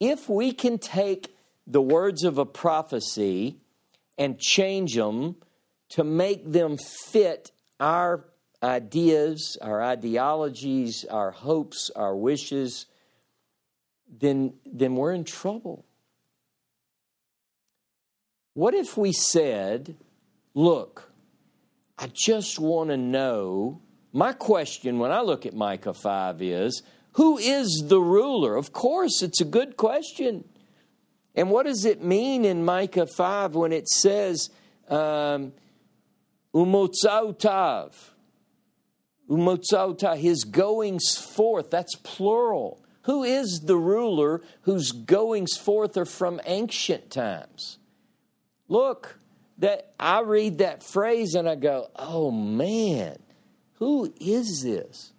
[0.00, 3.56] If we can take the words of a prophecy
[4.18, 5.36] and change them
[5.90, 8.24] to make them fit our
[8.64, 12.86] ideas, our ideologies, our hopes, our wishes,
[14.20, 15.84] then, then we're in trouble.
[18.54, 19.96] What if we said,
[20.54, 21.12] look,
[21.98, 23.82] I just want to know.
[24.12, 26.82] My question when I look at Micah 5 is,
[27.12, 28.56] who is the ruler?
[28.56, 30.44] Of course, it's a good question.
[31.34, 34.50] And what does it mean in Micah 5 when it says,
[34.88, 35.52] um,
[36.54, 37.92] Umotzautav?
[39.28, 42.82] Umotzauta, his goings forth, that's plural.
[43.02, 47.78] Who is the ruler whose goings forth are from ancient times?
[48.70, 49.18] Look,
[49.58, 53.18] that I read that phrase and I go, oh man,
[53.74, 55.12] who is this?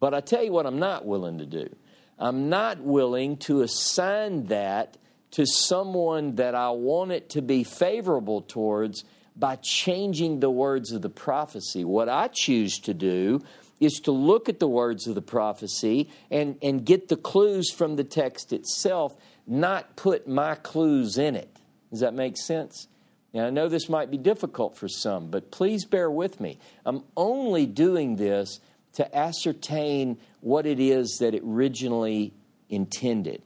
[0.00, 1.74] But I tell you what, I'm not willing to do.
[2.18, 4.98] I'm not willing to assign that
[5.30, 9.04] to someone that I want it to be favorable towards
[9.36, 11.84] by changing the words of the prophecy.
[11.84, 13.40] What I choose to do
[13.78, 17.94] is to look at the words of the prophecy and, and get the clues from
[17.94, 21.57] the text itself, not put my clues in it.
[21.90, 22.88] Does that make sense?
[23.32, 26.58] Now, I know this might be difficult for some, but please bear with me.
[26.86, 28.60] I'm only doing this
[28.94, 32.32] to ascertain what it is that it originally
[32.68, 33.42] intended.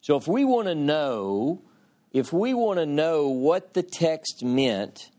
[0.00, 1.62] So, if we want to know
[2.16, 5.10] if we want to know what the text meant,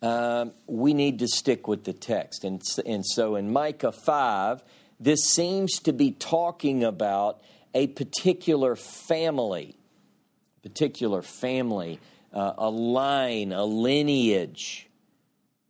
[0.00, 2.44] um, we need to stick with the text.
[2.44, 4.62] And, and so in Micah 5,
[4.98, 7.42] this seems to be talking about
[7.74, 9.76] a particular family,
[10.62, 11.98] particular family,
[12.32, 14.88] uh, a line, a lineage.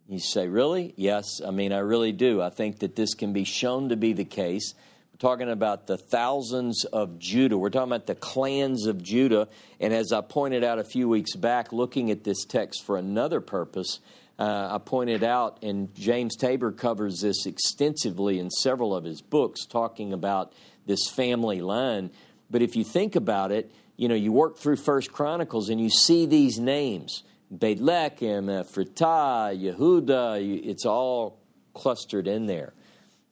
[0.09, 0.93] You say, really?
[0.97, 2.43] Yes, I mean, I really do.
[2.43, 4.75] I think that this can be shown to be the case
[5.13, 7.57] We're talking about the thousands of Judah.
[7.57, 9.49] We're talking about the clans of Judah.
[9.79, 13.41] And as I pointed out a few weeks back, looking at this text for another
[13.41, 14.01] purpose,
[14.39, 19.67] uh, I pointed out, and James Tabor covers this extensively in several of his books,
[19.67, 20.55] talking about
[20.87, 22.11] this family line.
[22.51, 23.71] But if you think about it,
[24.01, 27.23] you know, you work through First Chronicles and you see these names
[27.57, 31.39] Beit Lechem, Ephratah, Yehuda, it's all
[31.75, 32.73] clustered in there.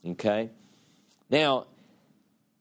[0.07, 0.51] Okay?
[1.31, 1.69] Now,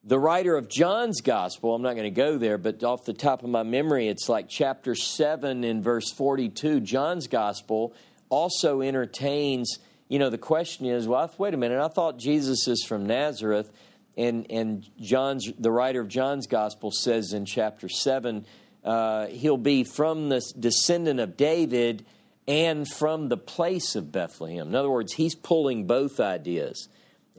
[0.06, 3.44] the writer of John's gospel, I'm not going to go there, but off the top
[3.44, 6.80] of my memory, it's like chapter 7 in verse 42.
[6.80, 7.94] John's gospel
[8.30, 12.86] also entertains, you know, the question is, well, wait a minute, I thought Jesus is
[12.86, 13.70] from Nazareth.
[14.18, 18.46] And, and John's, the writer of John's gospel says in chapter 7,
[18.84, 22.06] uh, he'll be from the descendant of David
[22.48, 24.70] and from the place of Bethlehem.
[24.70, 26.90] In other words, he's pulling both ideas.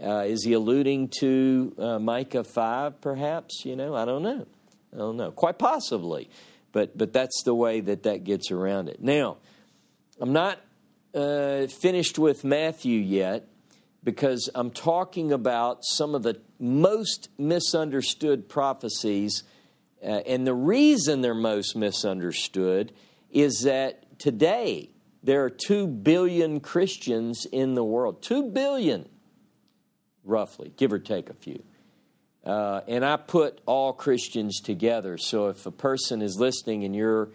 [0.01, 3.64] Uh, is he alluding to uh, Micah 5, perhaps?
[3.64, 4.47] You know, I don't know.
[4.93, 5.33] I don't know.
[5.33, 6.31] Quite possibly.
[6.70, 9.03] But, but that's the way that that gets around it.
[9.03, 9.39] Now,
[10.20, 10.61] I'm not
[11.14, 13.49] uh, finished with Matthew yet
[14.05, 19.45] because I'm talking about some of the most misunderstood prophecies.
[20.03, 22.93] Uh, and the reason they're most misunderstood
[23.31, 24.91] is that today
[25.23, 28.23] there are 2 billion Christians in the world.
[28.23, 29.09] 2 billion
[30.25, 31.63] roughly, give or take a few.
[32.45, 35.19] Uh, and I put all Christians together.
[35.19, 37.31] So if a person is listening and you're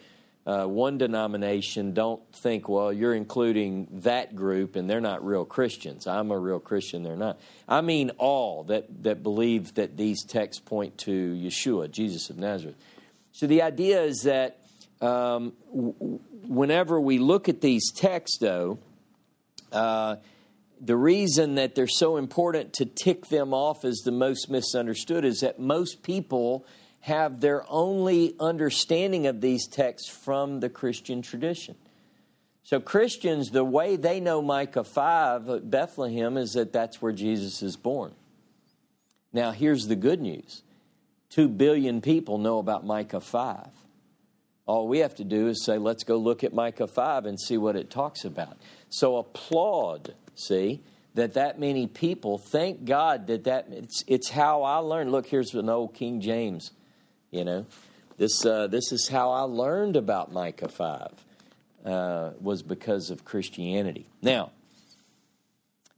[0.46, 6.06] uh, one denomination, don't think, well, you're including that group and they're not real Christians.
[6.06, 7.40] I'm a real Christian, they're not.
[7.68, 12.76] I mean all that, that believe that these texts point to Yeshua, Jesus of Nazareth.
[13.32, 14.60] So the idea is that
[15.02, 18.80] um, w- whenever we look at these texts, though,
[19.72, 20.18] uh,
[20.82, 25.40] the reason that they're so important to tick them off as the most misunderstood is
[25.40, 26.66] that most people
[27.04, 31.76] have their only understanding of these texts from the Christian tradition.
[32.64, 37.76] So, Christians, the way they know Micah 5 Bethlehem is that that's where Jesus is
[37.76, 38.14] born.
[39.34, 40.64] Now, here's the good news
[41.32, 43.68] 2 billion people know about Micah 5.
[44.66, 47.58] All we have to do is say, let's go look at Micah 5 and see
[47.58, 48.58] what it talks about.
[48.90, 50.82] So, applaud See
[51.14, 52.38] that that many people.
[52.38, 55.12] Thank God that that it's, it's how I learned.
[55.12, 56.72] Look, here's an old King James.
[57.34, 57.66] You know,
[58.18, 61.12] this uh, this is how I learned about Micah five.
[61.84, 64.08] Uh, was because of Christianity.
[64.22, 64.52] Now,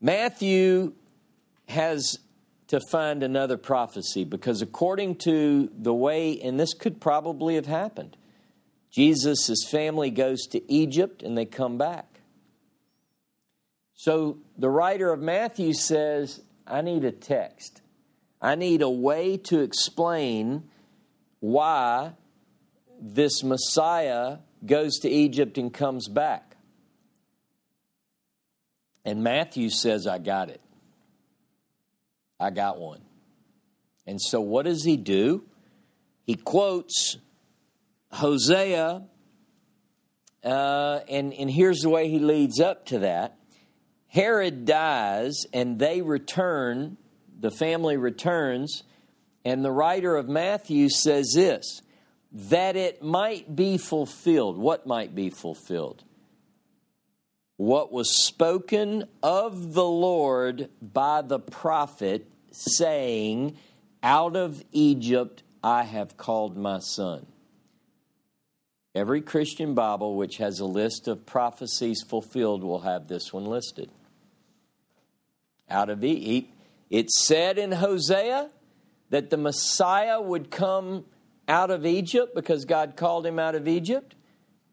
[0.02, 0.94] Matthew
[1.68, 2.18] has
[2.70, 8.18] to find another prophecy because, according to the way, and this could probably have happened,
[8.90, 12.22] Jesus' family goes to Egypt and they come back.
[13.94, 17.82] So the writer of Matthew says, I need a text.
[18.42, 20.64] I need a way to explain
[21.40, 22.14] why
[23.00, 26.56] this Messiah goes to Egypt and comes back.
[29.04, 30.62] And Matthew says, I got it.
[32.40, 33.02] I got one.
[34.08, 35.44] And so what does he do?
[36.26, 37.18] He quotes
[38.12, 39.04] Hosea,
[40.44, 43.38] uh, and, and here's the way he leads up to that.
[44.08, 46.98] Herod dies and they return,
[47.40, 48.84] the family returns,
[49.46, 51.82] and the writer of Matthew says this
[52.32, 54.58] that it might be fulfilled.
[54.58, 56.04] What might be fulfilled?
[57.56, 63.56] What was spoken of the Lord by the prophet, saying,
[64.04, 67.26] Out of Egypt I have called my son.
[68.94, 73.90] Every Christian Bible which has a list of prophecies fulfilled will have this one listed
[75.70, 76.52] out of Egypt.
[76.90, 78.50] It said in Hosea
[79.10, 81.06] that the Messiah would come
[81.48, 84.16] out of Egypt because God called him out of Egypt.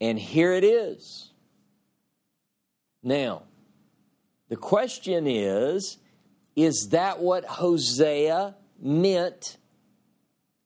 [0.01, 1.31] And here it is.
[3.03, 3.45] Now,
[4.49, 5.99] the question is
[6.55, 9.57] is that what Hosea meant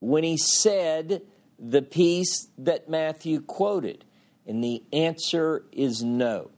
[0.01, 1.23] when he said
[1.59, 4.05] the piece that Matthew quoted?
[4.47, 6.51] And the answer is no.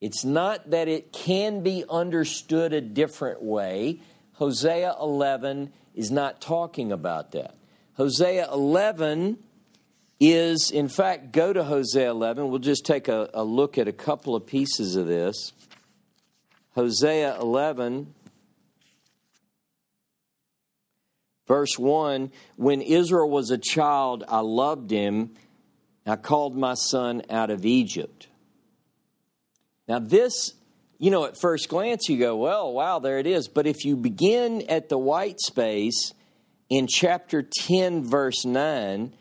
[0.00, 4.00] It's not that it can be understood a different way.
[4.34, 7.54] Hosea 11 is not talking about that.
[7.94, 9.38] Hosea 11
[10.20, 12.48] is, in fact, go to Hosea 11.
[12.48, 15.52] We'll just take a, a look at a couple of pieces of this.
[16.74, 18.12] Hosea 11,
[21.46, 25.34] verse 1 When Israel was a child, I loved him.
[26.06, 28.28] I called my son out of Egypt.
[29.86, 30.54] Now, this,
[31.04, 33.46] you know, at first glance, you go, well, wow, there it is.
[33.46, 36.14] But if you begin at the white space
[36.70, 39.12] in chapter 10, verse 9,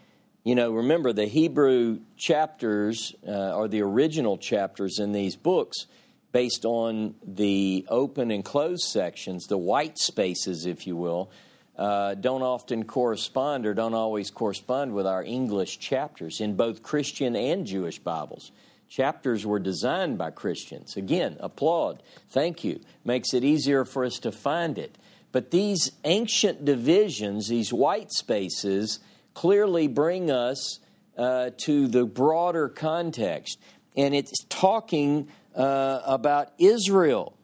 [0.45, 5.87] you know, remember the Hebrew chapters uh, are the original chapters in these books
[6.31, 11.29] based on the open and closed sections, the white spaces, if you will.
[11.77, 17.35] uh, don't often correspond or don't always correspond with our English chapters in both Christian
[17.35, 18.51] and Jewish Bibles.
[18.95, 20.95] Chapters were designed by Christians.
[20.95, 22.03] Again, applaud.
[22.29, 22.79] Thank you.
[23.03, 24.99] Makes it easier for us to find it.
[25.31, 28.99] But these ancient divisions, these white spaces,
[29.33, 30.77] clearly bring us
[31.17, 33.59] uh, to the broader context.
[33.97, 37.35] And it's talking uh, about Israel.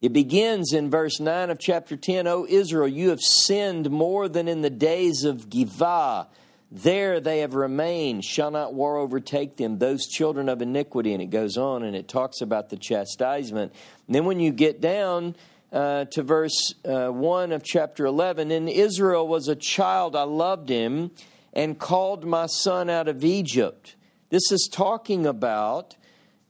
[0.00, 4.48] It begins in verse 9 of chapter 10 O Israel, you have sinned more than
[4.48, 6.28] in the days of Givah.
[6.74, 11.12] There they have remained, shall not war overtake them, those children of iniquity.
[11.12, 13.72] And it goes on and it talks about the chastisement.
[14.08, 15.36] And then when you get down
[15.72, 20.68] uh, to verse uh, 1 of chapter 11, in Israel was a child, I loved
[20.68, 21.12] him,
[21.52, 23.94] and called my son out of Egypt.
[24.30, 25.94] This is talking about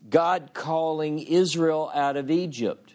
[0.09, 2.95] God calling Israel out of Egypt.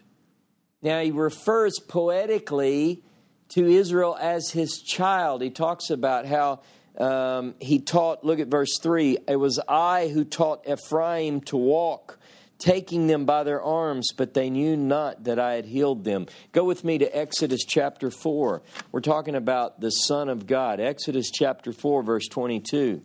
[0.82, 3.04] Now, he refers poetically
[3.50, 5.42] to Israel as his child.
[5.42, 6.62] He talks about how
[7.00, 12.18] um, he taught, look at verse 3 it was I who taught Ephraim to walk,
[12.58, 16.26] taking them by their arms, but they knew not that I had healed them.
[16.52, 18.62] Go with me to Exodus chapter 4.
[18.92, 20.78] We're talking about the Son of God.
[20.78, 23.02] Exodus chapter 4, verse 22.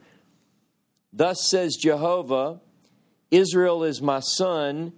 [1.13, 2.59] Thus says Jehovah,
[3.31, 4.93] Israel is my son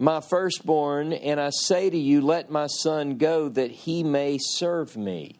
[0.00, 4.96] my firstborn, and I say to you, let my son go that he may serve
[4.96, 5.39] me.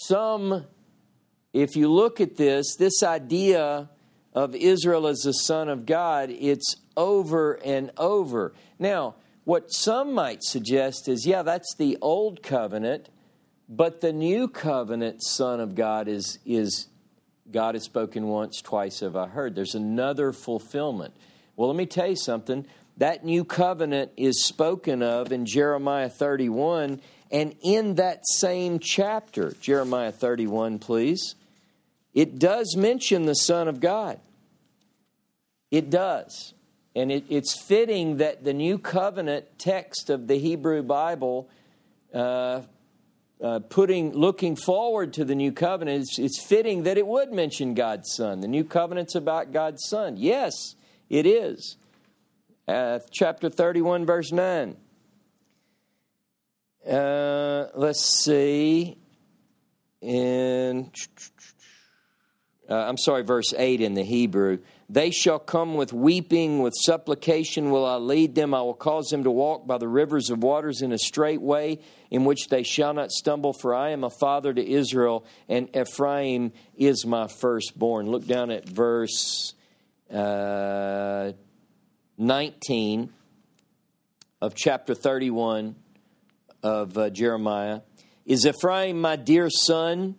[0.00, 0.64] Some,
[1.52, 3.90] if you look at this, this idea
[4.32, 8.54] of Israel as the son of God, it's over and over.
[8.78, 13.08] Now, what some might suggest is, yeah, that's the old covenant,
[13.68, 16.86] but the new covenant son of God is, is
[17.50, 19.56] God has spoken once, twice have I heard.
[19.56, 21.12] There's another fulfillment.
[21.56, 22.66] Well, let me tell you something.
[22.98, 30.12] That new covenant is spoken of in Jeremiah 31, and in that same chapter, Jeremiah
[30.12, 31.34] 31, please,
[32.14, 34.18] it does mention the Son of God.
[35.70, 36.54] It does.
[36.94, 41.48] And it, it's fitting that the new covenant text of the Hebrew Bible
[42.14, 42.62] uh,
[43.40, 47.74] uh, putting looking forward to the new covenant, it's, it's fitting that it would mention
[47.74, 48.40] God's Son.
[48.40, 50.16] The new covenant's about God's Son.
[50.16, 50.74] Yes,
[51.08, 51.76] it is.
[52.66, 54.76] Uh, chapter 31, verse 9.
[56.88, 58.96] Uh, let's see.
[60.00, 60.90] In,
[62.68, 64.58] uh, I'm sorry, verse 8 in the Hebrew.
[64.88, 68.54] They shall come with weeping, with supplication will I lead them.
[68.54, 71.80] I will cause them to walk by the rivers of waters in a straight way,
[72.10, 73.52] in which they shall not stumble.
[73.52, 78.06] For I am a father to Israel, and Ephraim is my firstborn.
[78.06, 79.52] Look down at verse
[80.10, 81.32] uh,
[82.16, 83.12] 19
[84.40, 85.76] of chapter 31
[86.62, 87.80] of uh, Jeremiah.
[88.26, 90.16] Is Ephraim my dear son?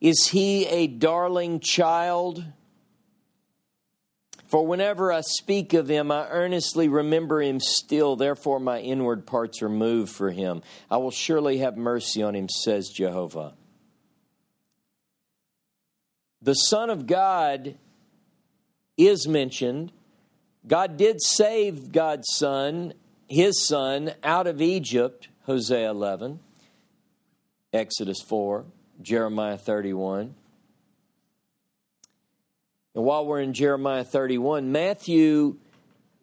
[0.00, 2.44] Is he a darling child?
[4.48, 8.16] For whenever I speak of him, I earnestly remember him still.
[8.16, 10.62] Therefore, my inward parts are moved for him.
[10.90, 13.54] I will surely have mercy on him, says Jehovah.
[16.42, 17.78] The Son of God
[18.98, 19.92] is mentioned.
[20.66, 22.92] God did save God's Son,
[23.28, 26.38] his Son, out of Egypt, Hosea 11,
[27.72, 28.64] Exodus 4,
[29.00, 30.34] Jeremiah 31.
[32.94, 35.56] And while we're in Jeremiah 31, Matthew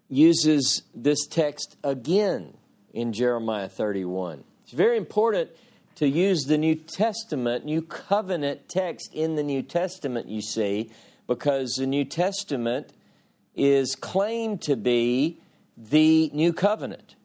[0.08, 2.56] uses this text again
[2.94, 4.44] in Jeremiah 31.
[4.64, 5.50] It's very important
[5.96, 10.92] to use the New Testament, New Covenant text in the New Testament, you see,
[11.28, 12.94] because the New Testament
[13.54, 15.40] is claimed to be
[15.76, 17.16] the New Covenant.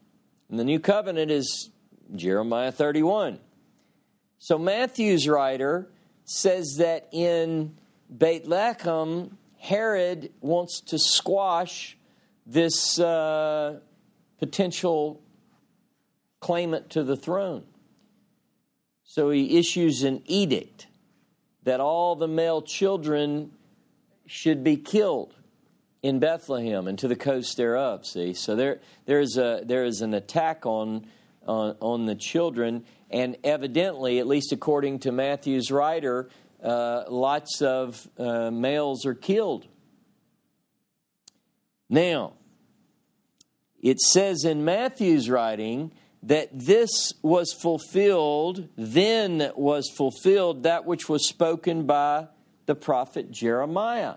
[0.51, 1.71] And the New Covenant is
[2.15, 3.39] Jeremiah 31.
[4.39, 5.89] So Matthew's writer
[6.25, 7.77] says that in
[8.17, 11.97] Beit Lechem, Herod wants to squash
[12.47, 13.81] this uh,
[14.39, 15.23] potential
[16.41, 17.65] claimant to the throne.
[19.05, 20.89] So he issues an edict
[21.63, 23.53] that all the male children
[24.27, 25.35] should be killed
[26.03, 28.05] in Bethlehem and to the coast thereof.
[28.05, 31.07] See, so there there is a there is an attack on
[31.47, 36.29] on, on the children, and evidently, at least according to Matthew's writer,
[36.63, 39.67] uh, lots of uh, males are killed.
[41.89, 42.35] Now,
[43.81, 45.93] it says in Matthew's writing
[46.23, 52.29] that this was fulfilled, then was fulfilled that which was spoken by
[52.65, 54.17] the prophet Jeremiah.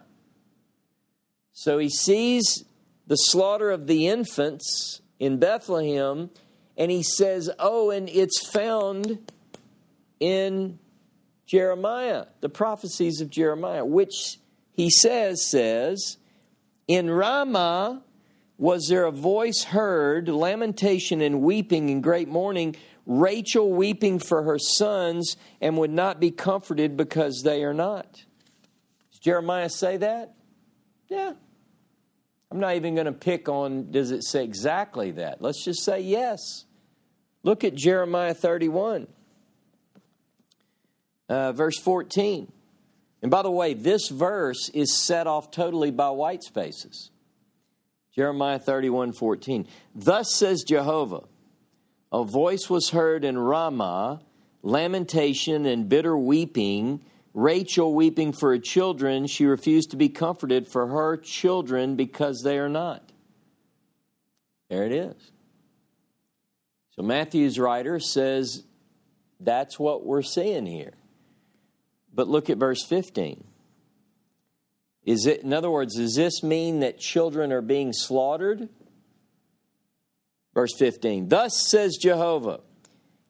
[1.51, 2.63] So he sees
[3.07, 6.29] the slaughter of the infants in Bethlehem,
[6.77, 9.31] and he says, Oh, and it's found
[10.19, 10.79] in
[11.45, 14.39] Jeremiah, the prophecies of Jeremiah, which
[14.73, 16.17] he says, says,
[16.87, 18.03] In Ramah
[18.57, 22.75] was there a voice heard, lamentation and weeping and great mourning,
[23.05, 28.25] Rachel weeping for her sons and would not be comforted because they are not.
[29.11, 30.33] Does Jeremiah say that?
[31.07, 31.33] Yeah.
[32.51, 35.41] I'm not even going to pick on, does it say exactly that?
[35.41, 36.65] Let's just say yes.
[37.47, 39.07] Look at Jeremiah 31,
[41.29, 42.51] uh, verse 14.
[43.21, 47.09] And by the way, this verse is set off totally by white spaces.
[48.13, 49.65] Jeremiah 31 14.
[49.95, 51.23] Thus says Jehovah,
[52.11, 54.19] a voice was heard in Ramah,
[54.61, 56.99] lamentation and bitter weeping.
[57.33, 59.25] Rachel weeping for her children.
[59.25, 63.13] She refused to be comforted for her children because they are not.
[64.67, 65.31] There it is.
[66.97, 68.63] So Matthew's writer says
[69.39, 70.93] that's what we're seeing here.
[72.13, 73.43] But look at verse 15.
[75.05, 78.67] Is it in other words, does this mean that children are being slaughtered?
[80.55, 81.29] Verse 15.
[81.29, 82.61] Thus says Jehovah,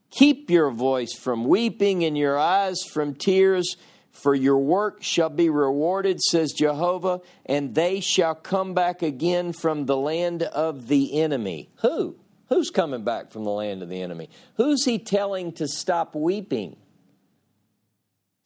[0.10, 3.76] keep your voice from weeping and your eyes from tears,
[4.12, 9.86] for your work shall be rewarded, says Jehovah, and they shall come back again from
[9.86, 11.70] the land of the enemy.
[11.82, 12.16] Who?
[12.50, 14.30] Who's coming back from the land of the enemy?
[14.56, 16.78] Who's he telling to stop weeping?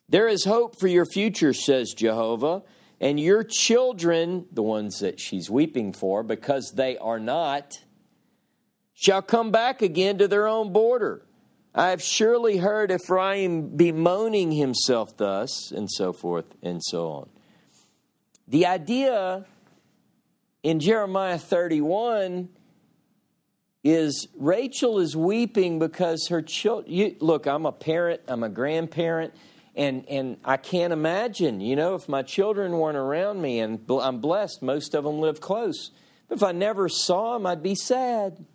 [0.10, 2.64] There is hope for your future, says Jehovah,
[3.00, 7.80] and your children, the ones that she's weeping for, because they are not,
[8.94, 11.26] shall come back again to their own border.
[11.74, 17.30] I have surely heard Ephraim bemoaning himself thus, and so forth and so on.
[18.48, 19.46] The idea
[20.62, 22.50] in Jeremiah 31
[23.84, 27.16] is Rachel is weeping because her children.
[27.20, 29.34] Look, I'm a parent, I'm a grandparent
[29.76, 34.20] and and I can't imagine, you know, if my children weren't around me, and I'm
[34.20, 35.92] blessed, most of them live close.
[36.28, 38.46] But if I never saw them, I'd be sad.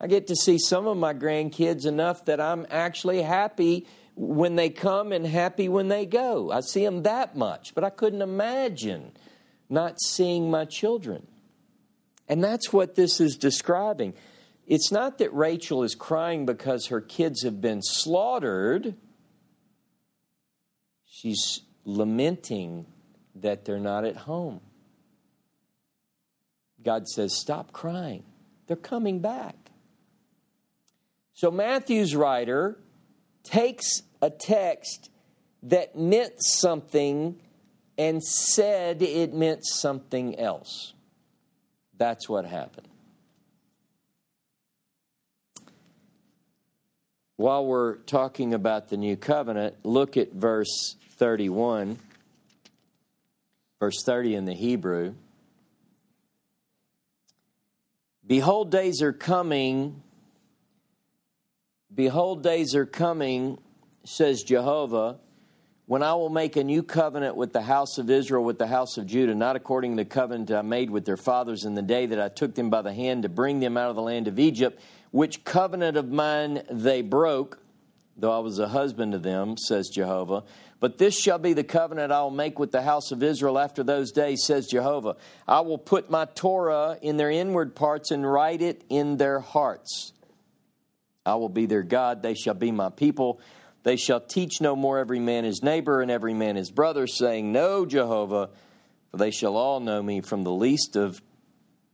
[0.00, 3.86] I get to see some of my grandkids enough that I'm actually happy
[4.16, 6.50] when they come and happy when they go.
[6.50, 9.12] I see them that much, but I couldn't imagine
[9.68, 11.28] not seeing my children.
[12.32, 14.14] And that's what this is describing.
[14.66, 18.96] It's not that Rachel is crying because her kids have been slaughtered
[21.22, 22.86] She's lamenting
[23.36, 24.60] that they're not at home.
[26.82, 28.24] God says, Stop crying.
[28.66, 29.54] They're coming back.
[31.32, 32.76] So Matthew's writer
[33.44, 35.10] takes a text
[35.62, 37.40] that meant something
[37.96, 40.92] and said it meant something else.
[42.02, 42.88] That's what happened.
[47.36, 52.00] While we're talking about the new covenant, look at verse 31,
[53.78, 55.14] verse 30 in the Hebrew.
[58.26, 60.02] Behold, days are coming.
[61.94, 63.58] Behold, days are coming,
[64.02, 65.20] says Jehovah,
[65.92, 68.96] when I will make a new covenant with the house of Israel, with the house
[68.96, 72.06] of Judah, not according to the covenant I made with their fathers in the day
[72.06, 74.38] that I took them by the hand to bring them out of the land of
[74.38, 74.80] Egypt,
[75.10, 77.58] which covenant of mine they broke,
[78.16, 80.44] though I was a husband to them, says Jehovah.
[80.80, 83.82] But this shall be the covenant I will make with the house of Israel after
[83.82, 85.16] those days, says Jehovah.
[85.46, 90.14] I will put my Torah in their inward parts and write it in their hearts.
[91.26, 93.42] I will be their God, they shall be my people.
[93.82, 97.52] They shall teach no more every man his neighbor and every man his brother, saying,
[97.52, 98.50] Know Jehovah,
[99.10, 101.20] for they shall all know me, from the least of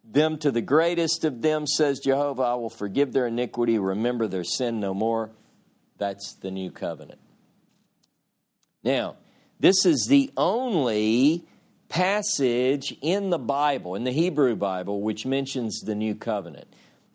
[0.05, 2.43] them to the greatest of them, says Jehovah.
[2.43, 5.31] I will forgive their iniquity, remember their sin no more.
[5.99, 7.21] That's the new covenant.
[8.85, 9.17] Now,
[9.59, 11.45] this is the only
[11.89, 16.68] passage in the Bible, in the Hebrew Bible, which mentions the new covenant.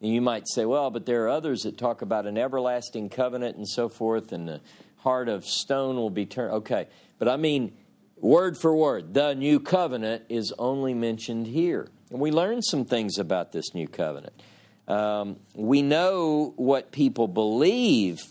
[0.04, 3.56] And you might say, well, but there are others that talk about an everlasting covenant
[3.56, 4.60] and so forth, and the
[4.98, 6.52] heart of stone will be turned.
[6.56, 6.88] Okay,
[7.20, 7.72] but I mean,
[8.18, 11.88] word for word, the new covenant is only mentioned here.
[12.12, 14.34] And we learn some things about this new covenant.
[14.90, 18.22] Um, we know what people believe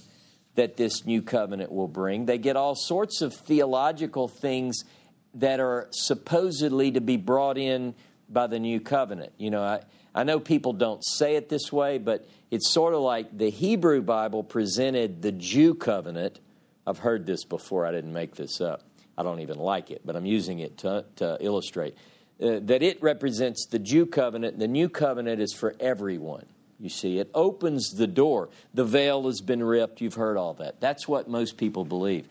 [0.57, 2.27] that this new covenant will bring.
[2.27, 4.85] They get all sorts of theological things
[5.33, 7.95] that are supposedly to be brought in
[8.29, 9.33] by the new covenant.
[9.39, 9.81] You know, I,
[10.15, 14.03] I know people don't say it this way, but it's sort of like the Hebrew
[14.03, 16.39] Bible presented the Jew covenant.
[16.87, 18.83] I've heard this before, I didn't make this up.
[19.17, 21.95] I don't even like it, but I'm using it to, to illustrate.
[22.43, 24.59] Uh, that it represents the Jew covenant.
[24.59, 26.47] The new covenant is for everyone.
[26.81, 28.49] You see, it opens the door.
[28.75, 30.01] The veil has been ripped.
[30.01, 30.81] You've heard all that.
[30.81, 32.27] That's what most people believe.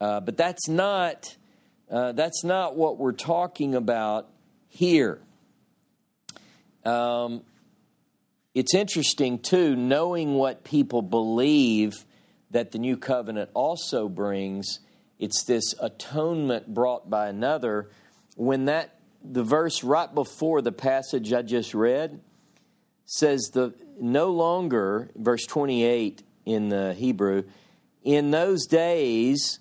[0.00, 1.34] Uh, but that's not,
[1.90, 4.28] uh, that's not what we're talking about
[4.68, 5.20] here.
[6.86, 7.42] Um,
[8.54, 12.04] it's interesting, too, knowing what people believe
[12.50, 14.80] that the new covenant also brings.
[15.18, 17.90] It's this atonement brought by another.
[18.36, 22.20] When that, the verse right before the passage I just read
[23.04, 27.44] says, the no longer, verse 28 in the Hebrew,
[28.04, 29.58] in those days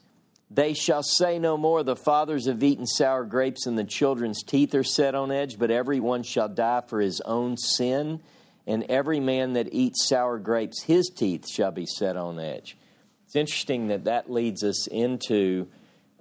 [0.55, 4.73] they shall say no more, the fathers have eaten sour grapes and the children's teeth
[4.73, 8.21] are set on edge, but everyone shall die for his own sin,
[8.65, 12.77] and every man that eats sour grapes, his teeth shall be set on edge.
[13.25, 15.67] It's interesting that that leads us into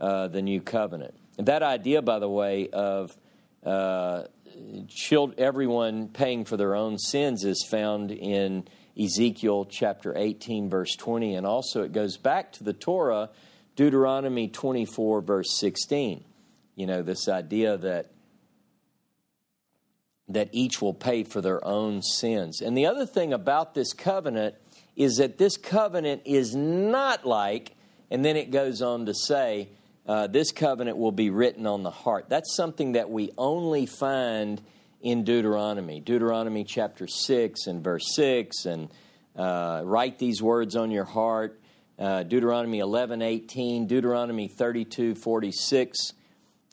[0.01, 1.15] uh, the new covenant.
[1.39, 3.17] That idea, by the way, of
[3.65, 4.25] uh,
[5.39, 8.67] everyone paying for their own sins is found in
[9.01, 13.31] Ezekiel chapter 18, verse 20, and also it goes back to the Torah,
[13.77, 16.25] Deuteronomy 24, verse 16.
[16.77, 18.11] You know, this idea that
[20.29, 22.63] that each will pay for their own sins.
[22.63, 24.55] And the other thing about this covenant
[24.97, 27.73] is that this covenant is not like,
[28.11, 29.69] and then it goes on to say,
[30.07, 32.27] uh, this covenant will be written on the heart.
[32.29, 34.61] That's something that we only find
[35.01, 36.01] in Deuteronomy.
[36.01, 38.89] Deuteronomy chapter 6 and verse 6, and
[39.37, 41.61] uh, write these words on your heart.
[41.99, 46.13] Uh, Deuteronomy 11, 18, Deuteronomy 32, 46.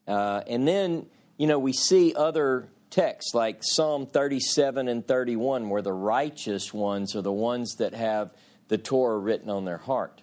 [0.08, 1.06] Uh, and then,
[1.38, 7.16] you know, we see other texts like Psalm 37 and 31, where the righteous ones
[7.16, 8.32] are the ones that have
[8.68, 10.22] the Torah written on their heart.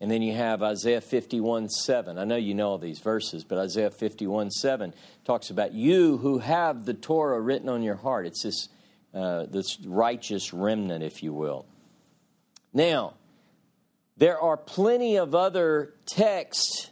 [0.00, 2.18] And then you have Isaiah 51 7.
[2.18, 4.92] I know you know all these verses, but Isaiah 51 7
[5.24, 8.26] talks about you who have the Torah written on your heart.
[8.26, 8.68] It's this,
[9.14, 11.64] uh, this righteous remnant, if you will.
[12.74, 13.14] Now,
[14.16, 16.90] there are plenty of other texts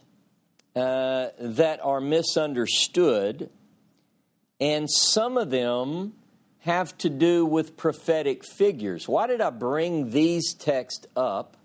[0.75, 3.49] uh, that are misunderstood,
[4.59, 6.13] and some of them
[6.59, 9.07] have to do with prophetic figures.
[9.07, 11.57] Why did I bring these texts up?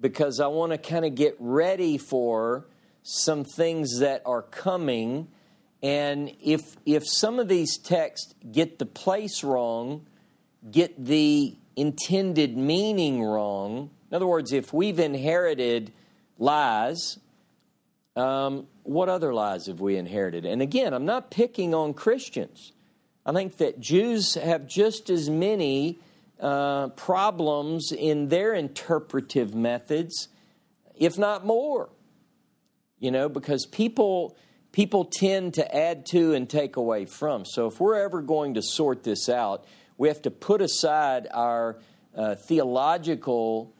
[0.00, 2.66] because I want to kind of get ready for
[3.02, 5.28] some things that are coming.
[5.82, 10.06] And if, if some of these texts get the place wrong,
[10.70, 15.92] get the intended meaning wrong, in other words, if we've inherited
[16.38, 17.18] lies,
[18.16, 20.44] um, what other lies have we inherited?
[20.44, 22.72] And again, I'm not picking on Christians.
[23.26, 25.98] I think that Jews have just as many
[26.40, 30.28] uh, problems in their interpretive methods,
[30.96, 31.90] if not more.
[32.98, 34.36] You know, because people
[34.72, 37.44] people tend to add to and take away from.
[37.44, 39.64] So if we're ever going to sort this out,
[39.96, 41.78] we have to put aside our
[42.16, 43.72] uh, theological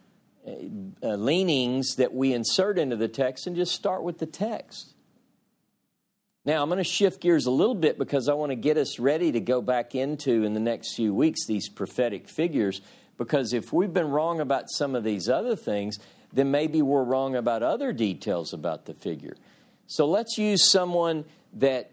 [1.02, 4.94] uh, leanings that we insert into the text and just start with the text.
[6.44, 8.98] Now, I'm going to shift gears a little bit because I want to get us
[8.98, 12.80] ready to go back into, in the next few weeks, these prophetic figures.
[13.18, 15.98] Because if we've been wrong about some of these other things,
[16.32, 19.36] then maybe we're wrong about other details about the figure.
[19.86, 21.24] So let's use someone
[21.54, 21.90] that,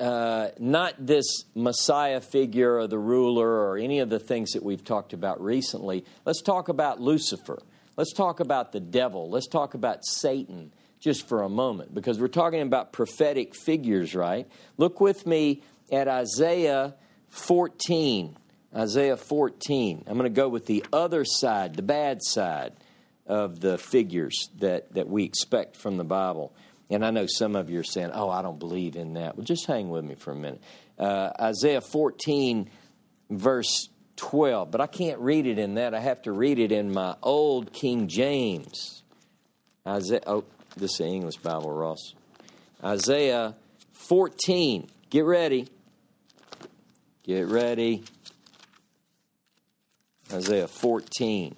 [0.00, 4.84] uh, not this Messiah figure or the ruler or any of the things that we've
[4.84, 6.04] talked about recently.
[6.24, 7.62] Let's talk about Lucifer.
[7.96, 9.28] Let's talk about the devil.
[9.28, 14.48] Let's talk about Satan just for a moment because we're talking about prophetic figures, right?
[14.78, 16.94] Look with me at Isaiah
[17.28, 18.36] 14.
[18.74, 20.04] Isaiah 14.
[20.06, 22.72] I'm going to go with the other side, the bad side
[23.26, 26.54] of the figures that, that we expect from the Bible.
[26.88, 29.36] And I know some of you are saying, oh, I don't believe in that.
[29.36, 30.62] Well, just hang with me for a minute.
[30.98, 32.70] Uh, Isaiah 14,
[33.30, 33.88] verse
[34.22, 34.70] 12.
[34.70, 35.94] But I can't read it in that.
[35.94, 39.02] I have to read it in my old King James.
[39.86, 40.44] Isaiah, oh,
[40.76, 42.14] this is the English Bible, Ross.
[42.82, 43.56] Isaiah
[43.92, 44.88] 14.
[45.10, 45.66] Get ready.
[47.24, 48.04] Get ready.
[50.32, 51.56] Isaiah 14.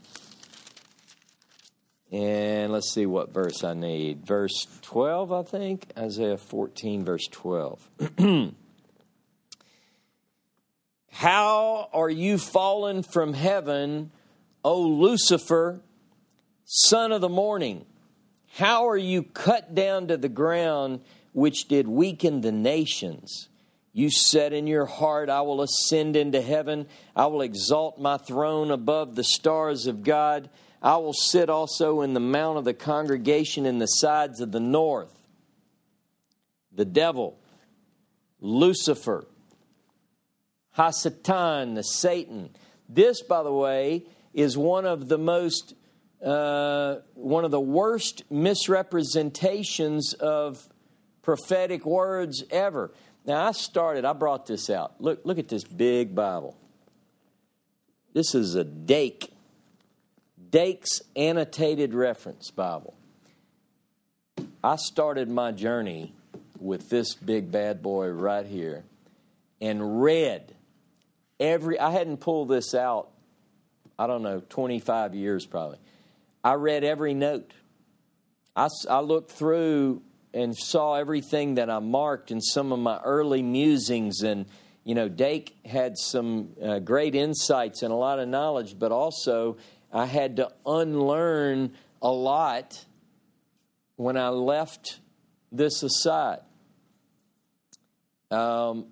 [2.11, 4.25] And let's see what verse I need.
[4.25, 5.93] Verse 12, I think.
[5.99, 7.89] Isaiah 14, verse 12.
[11.17, 14.11] How are you fallen from heaven,
[14.65, 15.81] O Lucifer,
[16.65, 17.87] son of the morning?
[18.55, 21.03] How are you cut down to the ground,
[21.33, 23.49] which did weaken the nations?
[23.93, 26.89] You said in your heart, I will ascend into heaven.
[27.15, 30.51] I will exalt my throne above the stars of God.
[30.83, 34.59] I will sit also in the mount of the congregation in the sides of the
[34.59, 35.17] north.
[36.73, 37.39] The devil,
[38.41, 39.29] Lucifer,
[40.77, 42.51] Hasatan, the Satan,
[42.89, 45.75] This, by the way, is one of the most,
[46.25, 50.69] uh, one of the worst misrepresentations of
[51.23, 52.93] prophetic words ever.
[53.25, 55.01] Now, I started, I brought this out.
[55.01, 56.57] Look, look at this big Bible.
[58.13, 59.33] This is a Dake,
[60.51, 62.95] Dake's Annotated Reference Bible.
[64.63, 66.15] I started my journey
[66.59, 68.85] with this big bad boy right here
[69.61, 70.55] and read
[71.45, 73.11] every, I hadn't pulled this out,
[73.99, 75.79] I don't know, 25 years probably.
[76.43, 77.53] I read every note.
[78.57, 83.43] I, I looked through and saw everything that I marked in some of my early
[83.43, 84.23] musings.
[84.23, 84.47] And,
[84.83, 89.57] you know, Dake had some uh, great insights and a lot of knowledge, but also
[89.93, 91.73] I had to unlearn
[92.03, 92.85] a lot
[93.97, 94.99] when I left
[95.53, 96.41] this aside.
[98.31, 98.87] Um,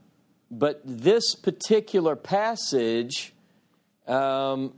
[0.52, 3.32] but this particular passage,
[4.06, 4.74] um,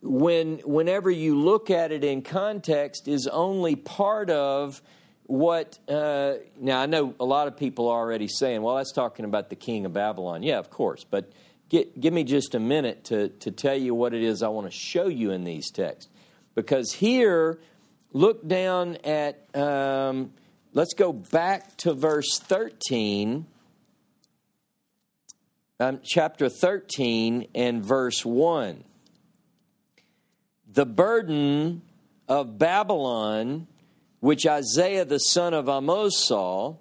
[0.00, 4.80] when whenever you look at it in context, is only part of
[5.24, 5.78] what.
[5.88, 9.50] Uh, now I know a lot of people are already saying, "Well, that's talking about
[9.50, 11.32] the king of Babylon." Yeah, of course, but
[11.68, 14.70] get, give me just a minute to to tell you what it is I want
[14.70, 16.08] to show you in these texts,
[16.54, 17.58] because here,
[18.12, 19.44] look down at.
[19.56, 20.32] Um,
[20.72, 23.46] let's go back to verse thirteen
[25.78, 28.84] um, chapter 13 and verse 1.
[30.72, 31.82] The burden
[32.28, 33.66] of Babylon,
[34.20, 36.76] which Isaiah the son of Amos saw,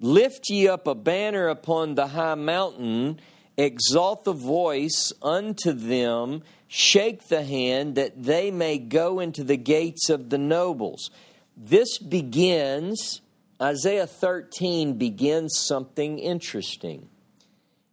[0.00, 3.20] lift ye up a banner upon the high mountain,
[3.56, 10.08] exalt the voice unto them, shake the hand, that they may go into the gates
[10.08, 11.10] of the nobles.
[11.54, 13.20] This begins,
[13.60, 17.10] Isaiah 13 begins something interesting.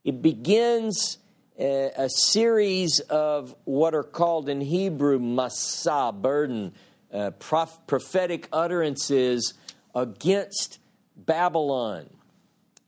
[0.07, 1.17] It begins
[1.59, 6.71] a, a series of what are called in Hebrew masa, burden,
[7.13, 9.53] uh, prof, prophetic utterances
[9.93, 10.79] against
[11.17, 12.09] Babylon.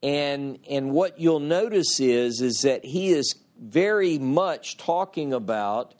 [0.01, 5.95] And, and what you'll notice is, is that he is very much talking about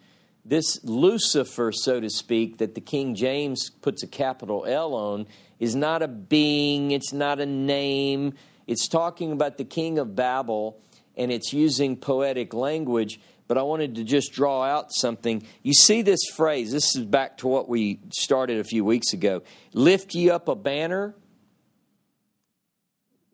[0.46, 5.28] this Lucifer, so to speak, that the King James puts a capital L on,
[5.60, 8.36] is not a being, it's not a name.
[8.68, 10.80] It's talking about the king of Babel
[11.18, 15.44] and it's using poetic language, but I wanted to just draw out something.
[15.64, 19.42] You see this phrase, this is back to what we started a few weeks ago
[19.74, 21.16] lift ye up a banner.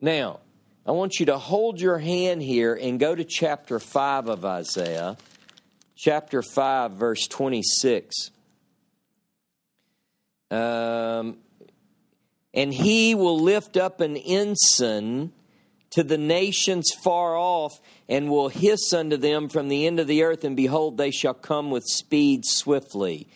[0.00, 0.40] Now,
[0.86, 5.16] I want you to hold your hand here and go to chapter 5 of Isaiah,
[5.96, 8.30] chapter 5, verse 26.
[10.50, 11.38] Um,
[12.54, 15.32] and he will lift up an ensign
[15.96, 20.24] to the nations far off, and will hiss unto them from the end of the
[20.24, 23.26] earth, and behold, they shall come with speed swiftly.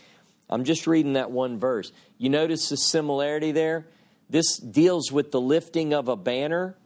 [0.47, 1.91] I'm just reading that one verse.
[2.19, 3.87] You notice the similarity there?
[4.29, 6.77] This deals with the lifting of a banner.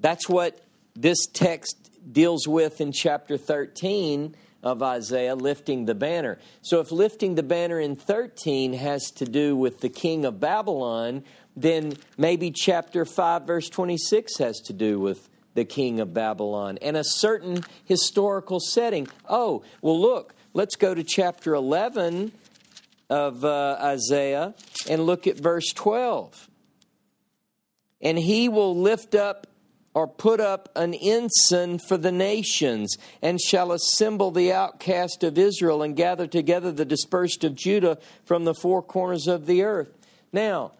[0.00, 0.60] That's what
[0.96, 6.40] this text deals with in chapter 13 of Isaiah, lifting the banner.
[6.62, 11.22] So, if lifting the banner in 13 has to do with the king of Babylon,
[11.56, 16.96] then maybe chapter 5, verse 26 has to do with the king of Babylon and
[16.96, 19.08] a certain historical setting.
[19.28, 22.32] Oh, well, look, let's go to chapter 11
[23.08, 24.54] of uh, Isaiah
[24.88, 26.48] and look at verse 12.
[28.02, 29.46] And he will lift up
[29.94, 35.82] or put up an ensign for the nations, and shall assemble the outcast of Israel,
[35.82, 39.96] and gather together the dispersed of Judah from the four corners of the earth.
[40.34, 40.72] Now,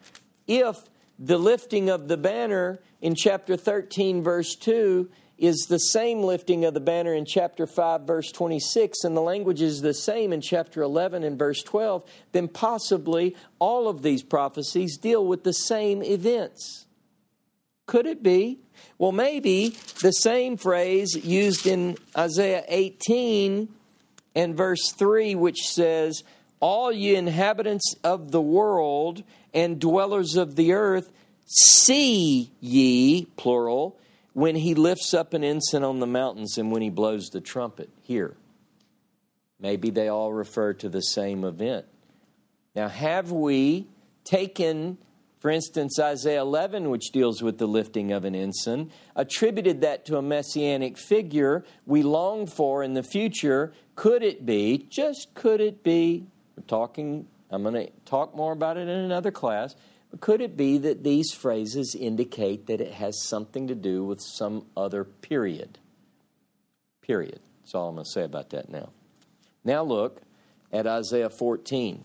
[0.47, 0.76] if
[1.18, 6.72] the lifting of the banner in chapter 13, verse 2, is the same lifting of
[6.72, 10.80] the banner in chapter 5, verse 26, and the language is the same in chapter
[10.80, 16.86] 11 and verse 12, then possibly all of these prophecies deal with the same events.
[17.86, 18.61] Could it be?
[18.99, 23.68] Well, maybe the same phrase used in Isaiah 18
[24.34, 26.24] and verse 3, which says,
[26.61, 29.22] All ye inhabitants of the world
[29.57, 31.11] and dwellers of the earth,
[31.47, 33.99] see ye, plural,
[34.35, 37.89] when he lifts up an ensign on the mountains and when he blows the trumpet.
[38.03, 38.37] Here.
[39.59, 41.87] Maybe they all refer to the same event.
[42.75, 43.87] Now, have we
[44.25, 44.99] taken,
[45.41, 50.19] for instance, Isaiah 11, which deals with the lifting of an ensign, attributed that to
[50.19, 53.73] a messianic figure we long for in the future?
[53.95, 58.76] Could it be, just could it be, we're talking I'm going to talk more about
[58.76, 59.74] it in another class.
[60.11, 64.20] But could it be that these phrases indicate that it has something to do with
[64.20, 65.78] some other period?
[67.03, 67.40] Period.
[67.62, 68.90] That's all I'm going to say about that now.
[69.64, 70.22] Now look
[70.72, 72.05] at Isaiah 14.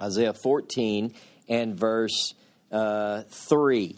[0.00, 1.14] Isaiah 14
[1.48, 2.34] and verse
[2.70, 3.96] uh, 3.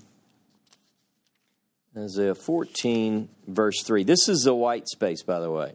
[1.97, 4.05] Isaiah 14, verse 3.
[4.05, 5.75] This is the white space, by the way.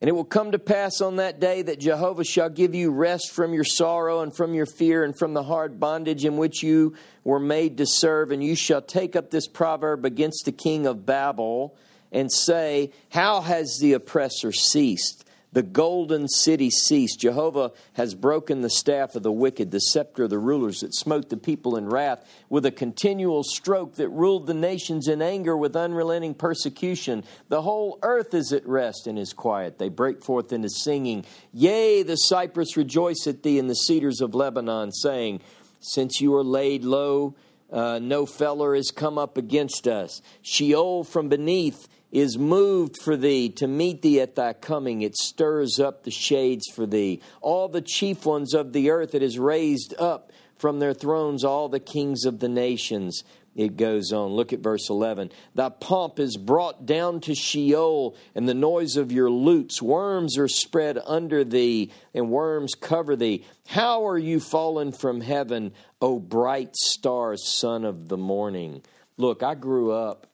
[0.00, 3.32] And it will come to pass on that day that Jehovah shall give you rest
[3.32, 6.94] from your sorrow and from your fear and from the hard bondage in which you
[7.24, 8.30] were made to serve.
[8.30, 11.76] And you shall take up this proverb against the king of Babel
[12.12, 15.27] and say, How has the oppressor ceased?
[15.52, 17.20] The golden city ceased.
[17.20, 21.30] Jehovah has broken the staff of the wicked, the scepter of the rulers that smote
[21.30, 25.74] the people in wrath, with a continual stroke that ruled the nations in anger with
[25.74, 27.24] unrelenting persecution.
[27.48, 29.78] The whole earth is at rest and is quiet.
[29.78, 31.24] They break forth into singing.
[31.52, 35.40] Yea, the cypress rejoice at thee, and the cedars of Lebanon, saying,
[35.80, 37.34] Since you are laid low,
[37.72, 40.22] uh, no feller is come up against us.
[40.42, 45.02] Sheol from beneath is moved for thee to meet thee at thy coming.
[45.02, 47.20] It stirs up the shades for thee.
[47.40, 51.68] All the chief ones of the earth it is raised up from their thrones, all
[51.68, 53.22] the kings of the nations.
[53.54, 54.30] It goes on.
[54.30, 55.32] Look at verse 11.
[55.54, 59.82] Thy pomp is brought down to Sheol, and the noise of your lutes.
[59.82, 63.44] Worms are spread under thee, and worms cover thee.
[63.66, 68.82] How are you fallen from heaven, O bright star, son of the morning?
[69.16, 70.28] Look, I grew up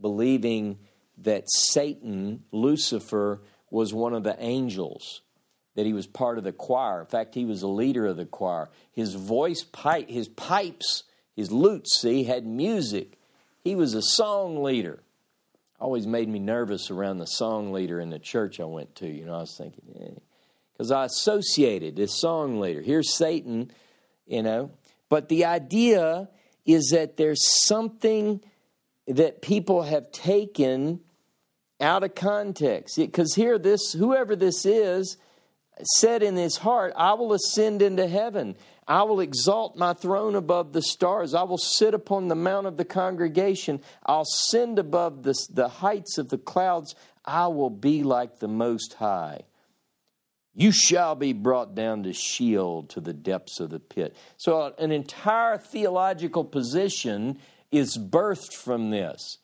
[0.00, 0.78] believing
[1.18, 3.40] that Satan, Lucifer,
[3.70, 5.22] was one of the angels,
[5.74, 7.00] that he was part of the choir.
[7.00, 8.68] In fact, he was a leader of the choir.
[8.92, 11.04] His voice pipe, his pipes,
[11.34, 13.18] his lutes, see, had music.
[13.62, 15.00] He was a song leader.
[15.80, 19.08] Always made me nervous around the song leader in the church I went to.
[19.08, 20.20] You know, I was thinking,
[20.72, 20.96] because eh.
[20.96, 22.80] I associated this song leader.
[22.80, 23.72] Here's Satan,
[24.26, 24.70] you know.
[25.08, 26.28] But the idea
[26.64, 28.40] is that there's something
[29.06, 31.00] that people have taken
[31.80, 32.96] out of context.
[32.96, 35.16] Because here, this whoever this is
[35.96, 38.56] said in his heart, I will ascend into heaven.
[38.86, 41.34] I will exalt my throne above the stars.
[41.34, 43.80] I will sit upon the mount of the congregation.
[44.04, 46.94] I'll ascend above the, the heights of the clouds.
[47.24, 49.42] I will be like the Most High.
[50.54, 54.14] You shall be brought down to Sheol, to the depths of the pit.
[54.36, 57.38] So, an entire theological position
[57.76, 59.38] is birthed from this.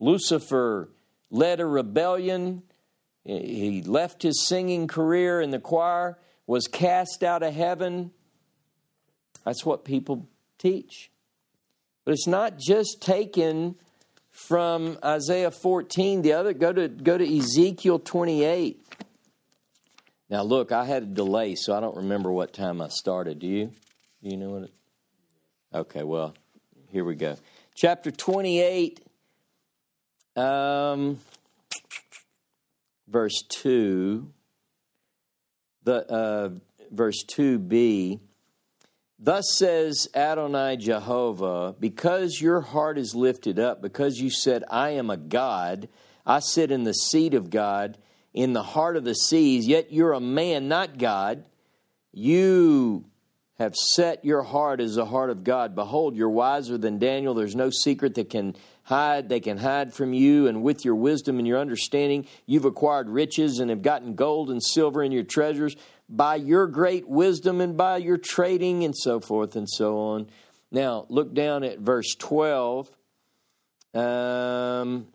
[0.00, 0.90] Lucifer
[1.30, 2.62] led a rebellion.
[3.24, 8.12] He left his singing career in the choir, was cast out of heaven.
[9.44, 11.10] That's what people teach.
[12.04, 13.76] But it's not just taken
[14.30, 16.22] from Isaiah 14.
[16.22, 18.84] The other go to go to Ezekiel 28.
[20.30, 23.38] Now look, I had a delay, so I don't remember what time I started.
[23.40, 23.66] Do you?
[24.22, 24.72] Do you know what it?
[25.74, 26.34] Okay, well,
[26.90, 27.36] here we go.
[27.74, 29.00] Chapter 28
[30.36, 31.18] um,
[33.08, 34.30] verse 2,
[35.84, 36.50] the, uh,
[36.90, 38.20] verse 2b,
[39.18, 45.10] Thus says Adonai Jehovah, because your heart is lifted up, because you said, I am
[45.10, 45.88] a God,
[46.24, 47.98] I sit in the seat of God,
[48.32, 51.44] in the heart of the seas, yet you're a man, not God.
[52.12, 53.06] You
[53.58, 55.74] have set your heart as the heart of God.
[55.74, 57.34] Behold, you're wiser than Daniel.
[57.34, 58.54] There's no secret that can
[58.84, 63.08] hide, they can hide from you, and with your wisdom and your understanding, you've acquired
[63.08, 65.76] riches and have gotten gold and silver in your treasures
[66.08, 70.28] by your great wisdom and by your trading, and so forth and so on.
[70.70, 72.90] Now, look down at verse 12.
[73.94, 75.08] Um,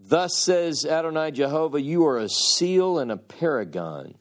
[0.00, 4.14] Thus says Adonai Jehovah, You are a seal and a paragon,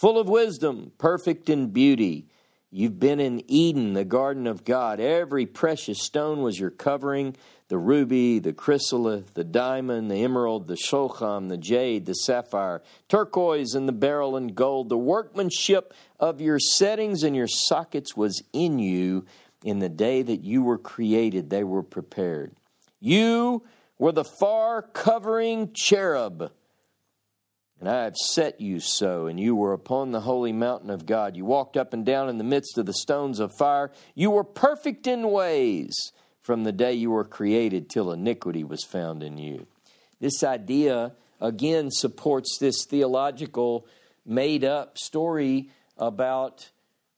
[0.00, 2.28] full of wisdom, perfect in beauty.
[2.70, 5.00] You've been in Eden, the garden of God.
[5.00, 7.36] Every precious stone was your covering
[7.68, 13.74] the ruby, the chrysolite, the diamond, the emerald, the shocham, the jade, the sapphire, turquoise,
[13.74, 14.88] and the beryl and gold.
[14.88, 19.26] The workmanship of your settings and your sockets was in you
[19.64, 22.54] in the day that you were created, they were prepared.
[23.00, 23.64] You
[23.98, 26.52] were the far covering cherub.
[27.78, 31.36] And I have set you so, and you were upon the holy mountain of God.
[31.36, 33.92] You walked up and down in the midst of the stones of fire.
[34.14, 39.22] You were perfect in ways from the day you were created till iniquity was found
[39.22, 39.66] in you.
[40.20, 43.86] This idea, again, supports this theological
[44.24, 45.68] made up story
[45.98, 46.70] about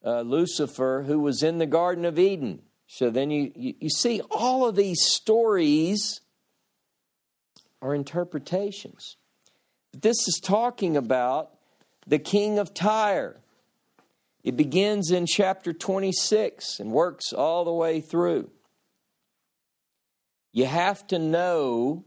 [0.04, 2.62] uh, Lucifer who was in the Garden of Eden.
[2.88, 6.20] So then you, you, you see, all of these stories
[7.80, 9.17] are interpretations.
[9.92, 11.50] This is talking about
[12.06, 13.36] the king of Tyre.
[14.44, 18.50] It begins in chapter 26 and works all the way through.
[20.52, 22.04] You have to know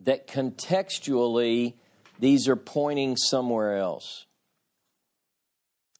[0.00, 1.74] that contextually
[2.18, 4.26] these are pointing somewhere else.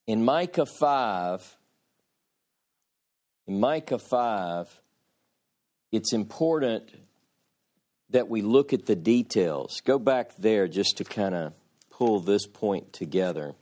[0.07, 1.57] In Micah 5,
[3.47, 4.81] in Micah 5,
[5.93, 6.91] it's important
[8.13, 9.81] that we look at the details.
[9.85, 11.53] Go back there just to kind of
[11.91, 13.55] pull this point together.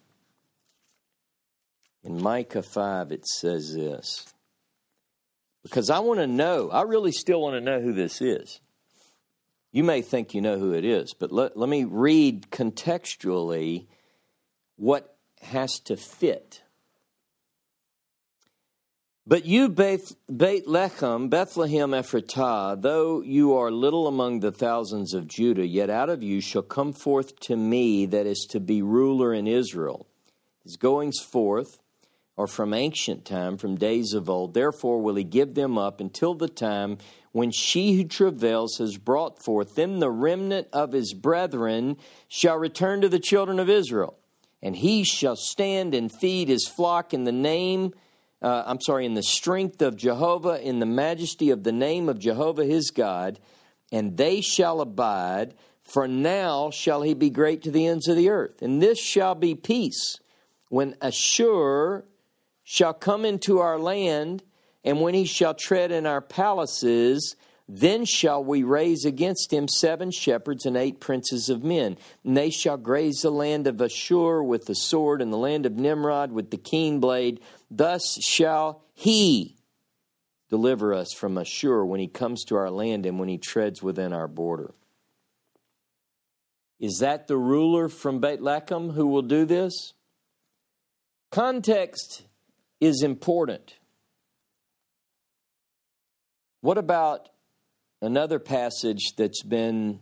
[2.02, 4.32] In Micah 5, it says this.
[5.62, 8.60] Because I want to know, I really still want to know who this is.
[9.72, 13.86] You may think you know who it is, but let, let me read contextually
[14.76, 16.62] what has to fit.
[19.26, 25.66] But you, Beth, Lechem, Bethlehem Ephratah, though you are little among the thousands of Judah,
[25.66, 29.46] yet out of you shall come forth to me that is to be ruler in
[29.46, 30.06] Israel.
[30.64, 31.78] His goings forth
[32.38, 34.54] are from ancient time, from days of old.
[34.54, 36.96] Therefore will he give them up until the time
[37.32, 39.74] when she who travails has brought forth.
[39.74, 44.16] Then the remnant of his brethren shall return to the children of Israel,
[44.62, 47.92] and he shall stand and feed his flock in the name
[48.42, 52.18] uh, I'm sorry, in the strength of Jehovah, in the majesty of the name of
[52.18, 53.38] Jehovah his God,
[53.92, 58.30] and they shall abide, for now shall he be great to the ends of the
[58.30, 58.62] earth.
[58.62, 60.20] And this shall be peace
[60.68, 62.04] when Ashur
[62.62, 64.42] shall come into our land,
[64.84, 67.36] and when he shall tread in our palaces,
[67.72, 71.96] then shall we raise against him seven shepherds and eight princes of men.
[72.24, 75.76] And they shall graze the land of Ashur with the sword, and the land of
[75.76, 77.38] Nimrod with the keen blade.
[77.70, 79.56] Thus shall he
[80.48, 84.12] deliver us from Ashur when he comes to our land and when he treads within
[84.12, 84.74] our border.
[86.80, 89.92] Is that the ruler from Beit who will do this?
[91.30, 92.22] Context
[92.80, 93.76] is important.
[96.62, 97.28] What about
[98.00, 100.00] another passage that's been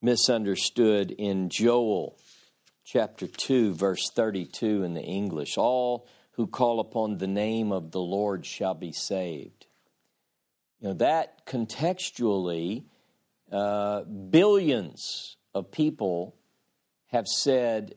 [0.00, 2.18] misunderstood in Joel
[2.84, 5.56] chapter 2, verse 32 in the English.
[5.56, 9.66] All who call upon the name of the Lord shall be saved.
[10.80, 12.84] You know, that contextually,
[13.50, 16.34] uh, billions of people
[17.08, 17.94] have said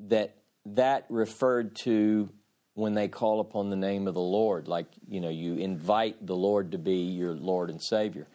[0.00, 0.34] that
[0.66, 2.28] that referred to
[2.74, 6.36] when they call upon the name of the Lord, like, you know, you invite the
[6.36, 8.26] Lord to be your Lord and Savior.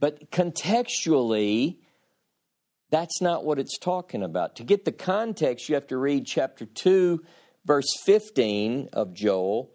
[0.00, 1.76] But contextually,
[2.90, 4.56] that's not what it's talking about.
[4.56, 7.22] To get the context, you have to read chapter 2,
[7.66, 9.70] verse 15 of Joel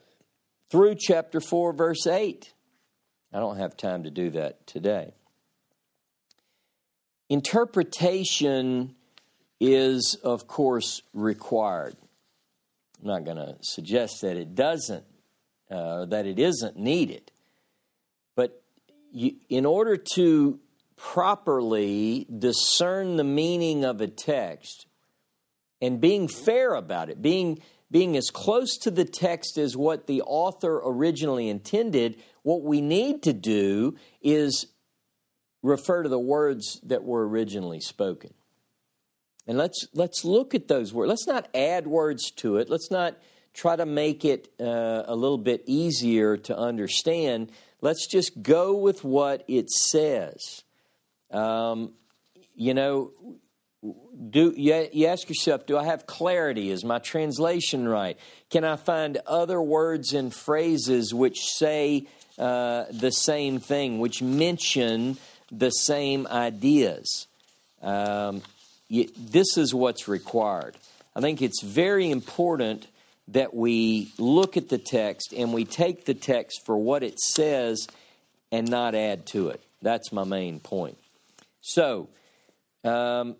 [0.72, 2.52] through chapter 4, verse 8.
[3.32, 5.14] I don't have time to do that today.
[7.30, 8.96] Interpretation
[9.60, 11.96] is, of course, required.
[13.00, 15.06] I'm not going to suggest that it doesn't,
[15.70, 17.32] uh, that it isn't needed
[19.16, 20.60] you, in order to
[20.98, 24.86] properly discern the meaning of a text
[25.82, 27.60] and being fair about it, being,
[27.90, 33.24] being as close to the text as what the author originally intended, what we need
[33.24, 34.68] to do is
[35.64, 38.34] refer to the words that were originally spoken.
[39.48, 41.10] And let's, let's look at those words.
[41.10, 42.70] Let's not add words to it.
[42.70, 43.18] Let's not
[43.54, 47.52] try to make it uh, a little bit easier to understand.
[47.86, 50.64] Let's just go with what it says.
[51.30, 51.92] Um,
[52.56, 53.12] you know,
[54.32, 56.72] do you, you ask yourself, do I have clarity?
[56.72, 58.18] Is my translation right?
[58.50, 62.08] Can I find other words and phrases which say
[62.40, 65.18] uh, the same thing, which mention
[65.52, 67.28] the same ideas?
[67.84, 68.42] Um,
[68.90, 70.76] you, this is what's required.
[71.16, 72.88] I think it's very important
[73.30, 77.88] that we look at the text and we take the text for what it says
[78.52, 79.64] and not add to it.
[79.82, 80.98] That's my main point.
[81.62, 82.10] So,
[82.84, 83.36] um,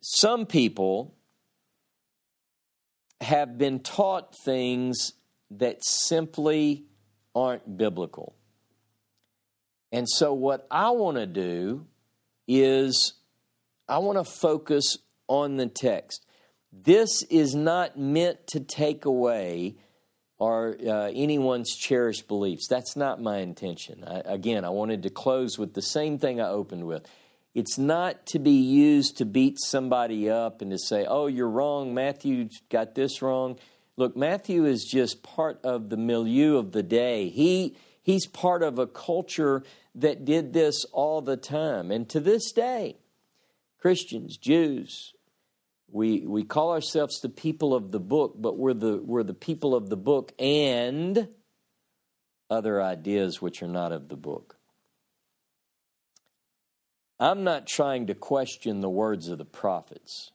[0.00, 1.14] some people
[3.20, 5.12] have been taught things
[5.50, 6.84] that simply
[7.34, 8.34] aren't biblical.
[9.92, 11.86] And so, what I want to do
[12.48, 13.14] is
[13.88, 14.98] I want to focus
[15.28, 16.25] on the text.
[16.82, 19.76] This is not meant to take away
[20.38, 22.66] or uh, anyone's cherished beliefs.
[22.68, 24.04] That's not my intention.
[24.06, 27.06] I, again, I wanted to close with the same thing I opened with.
[27.54, 31.94] It's not to be used to beat somebody up and to say, oh, you're wrong,
[31.94, 33.58] Matthew got this wrong.
[33.96, 37.30] Look, Matthew is just part of the milieu of the day.
[37.30, 39.62] He, he's part of a culture
[39.94, 41.90] that did this all the time.
[41.90, 42.98] And to this day,
[43.78, 45.14] Christians, Jews,
[45.96, 49.74] we, we call ourselves the people of the book, but we're the, we're the people
[49.74, 51.28] of the book and
[52.50, 54.56] other ideas which are not of the book.
[57.18, 60.32] I'm not trying to question the words of the prophets.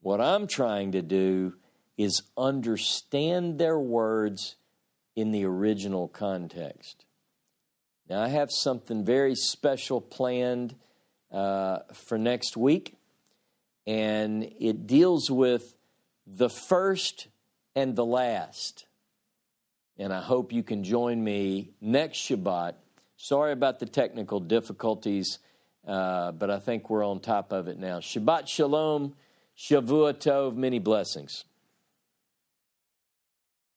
[0.00, 1.54] What I'm trying to do
[1.96, 4.56] is understand their words
[5.14, 7.04] in the original context.
[8.10, 10.74] Now, I have something very special planned
[11.30, 12.95] uh, for next week,
[13.86, 15.74] and it deals with
[16.26, 17.28] the first
[17.74, 18.86] and the last.
[19.98, 22.74] And I hope you can join me next Shabbat.
[23.16, 25.38] Sorry about the technical difficulties,
[25.86, 28.00] uh, but I think we're on top of it now.
[28.00, 29.14] Shabbat Shalom,
[29.56, 31.44] Shavua Tov, many blessings.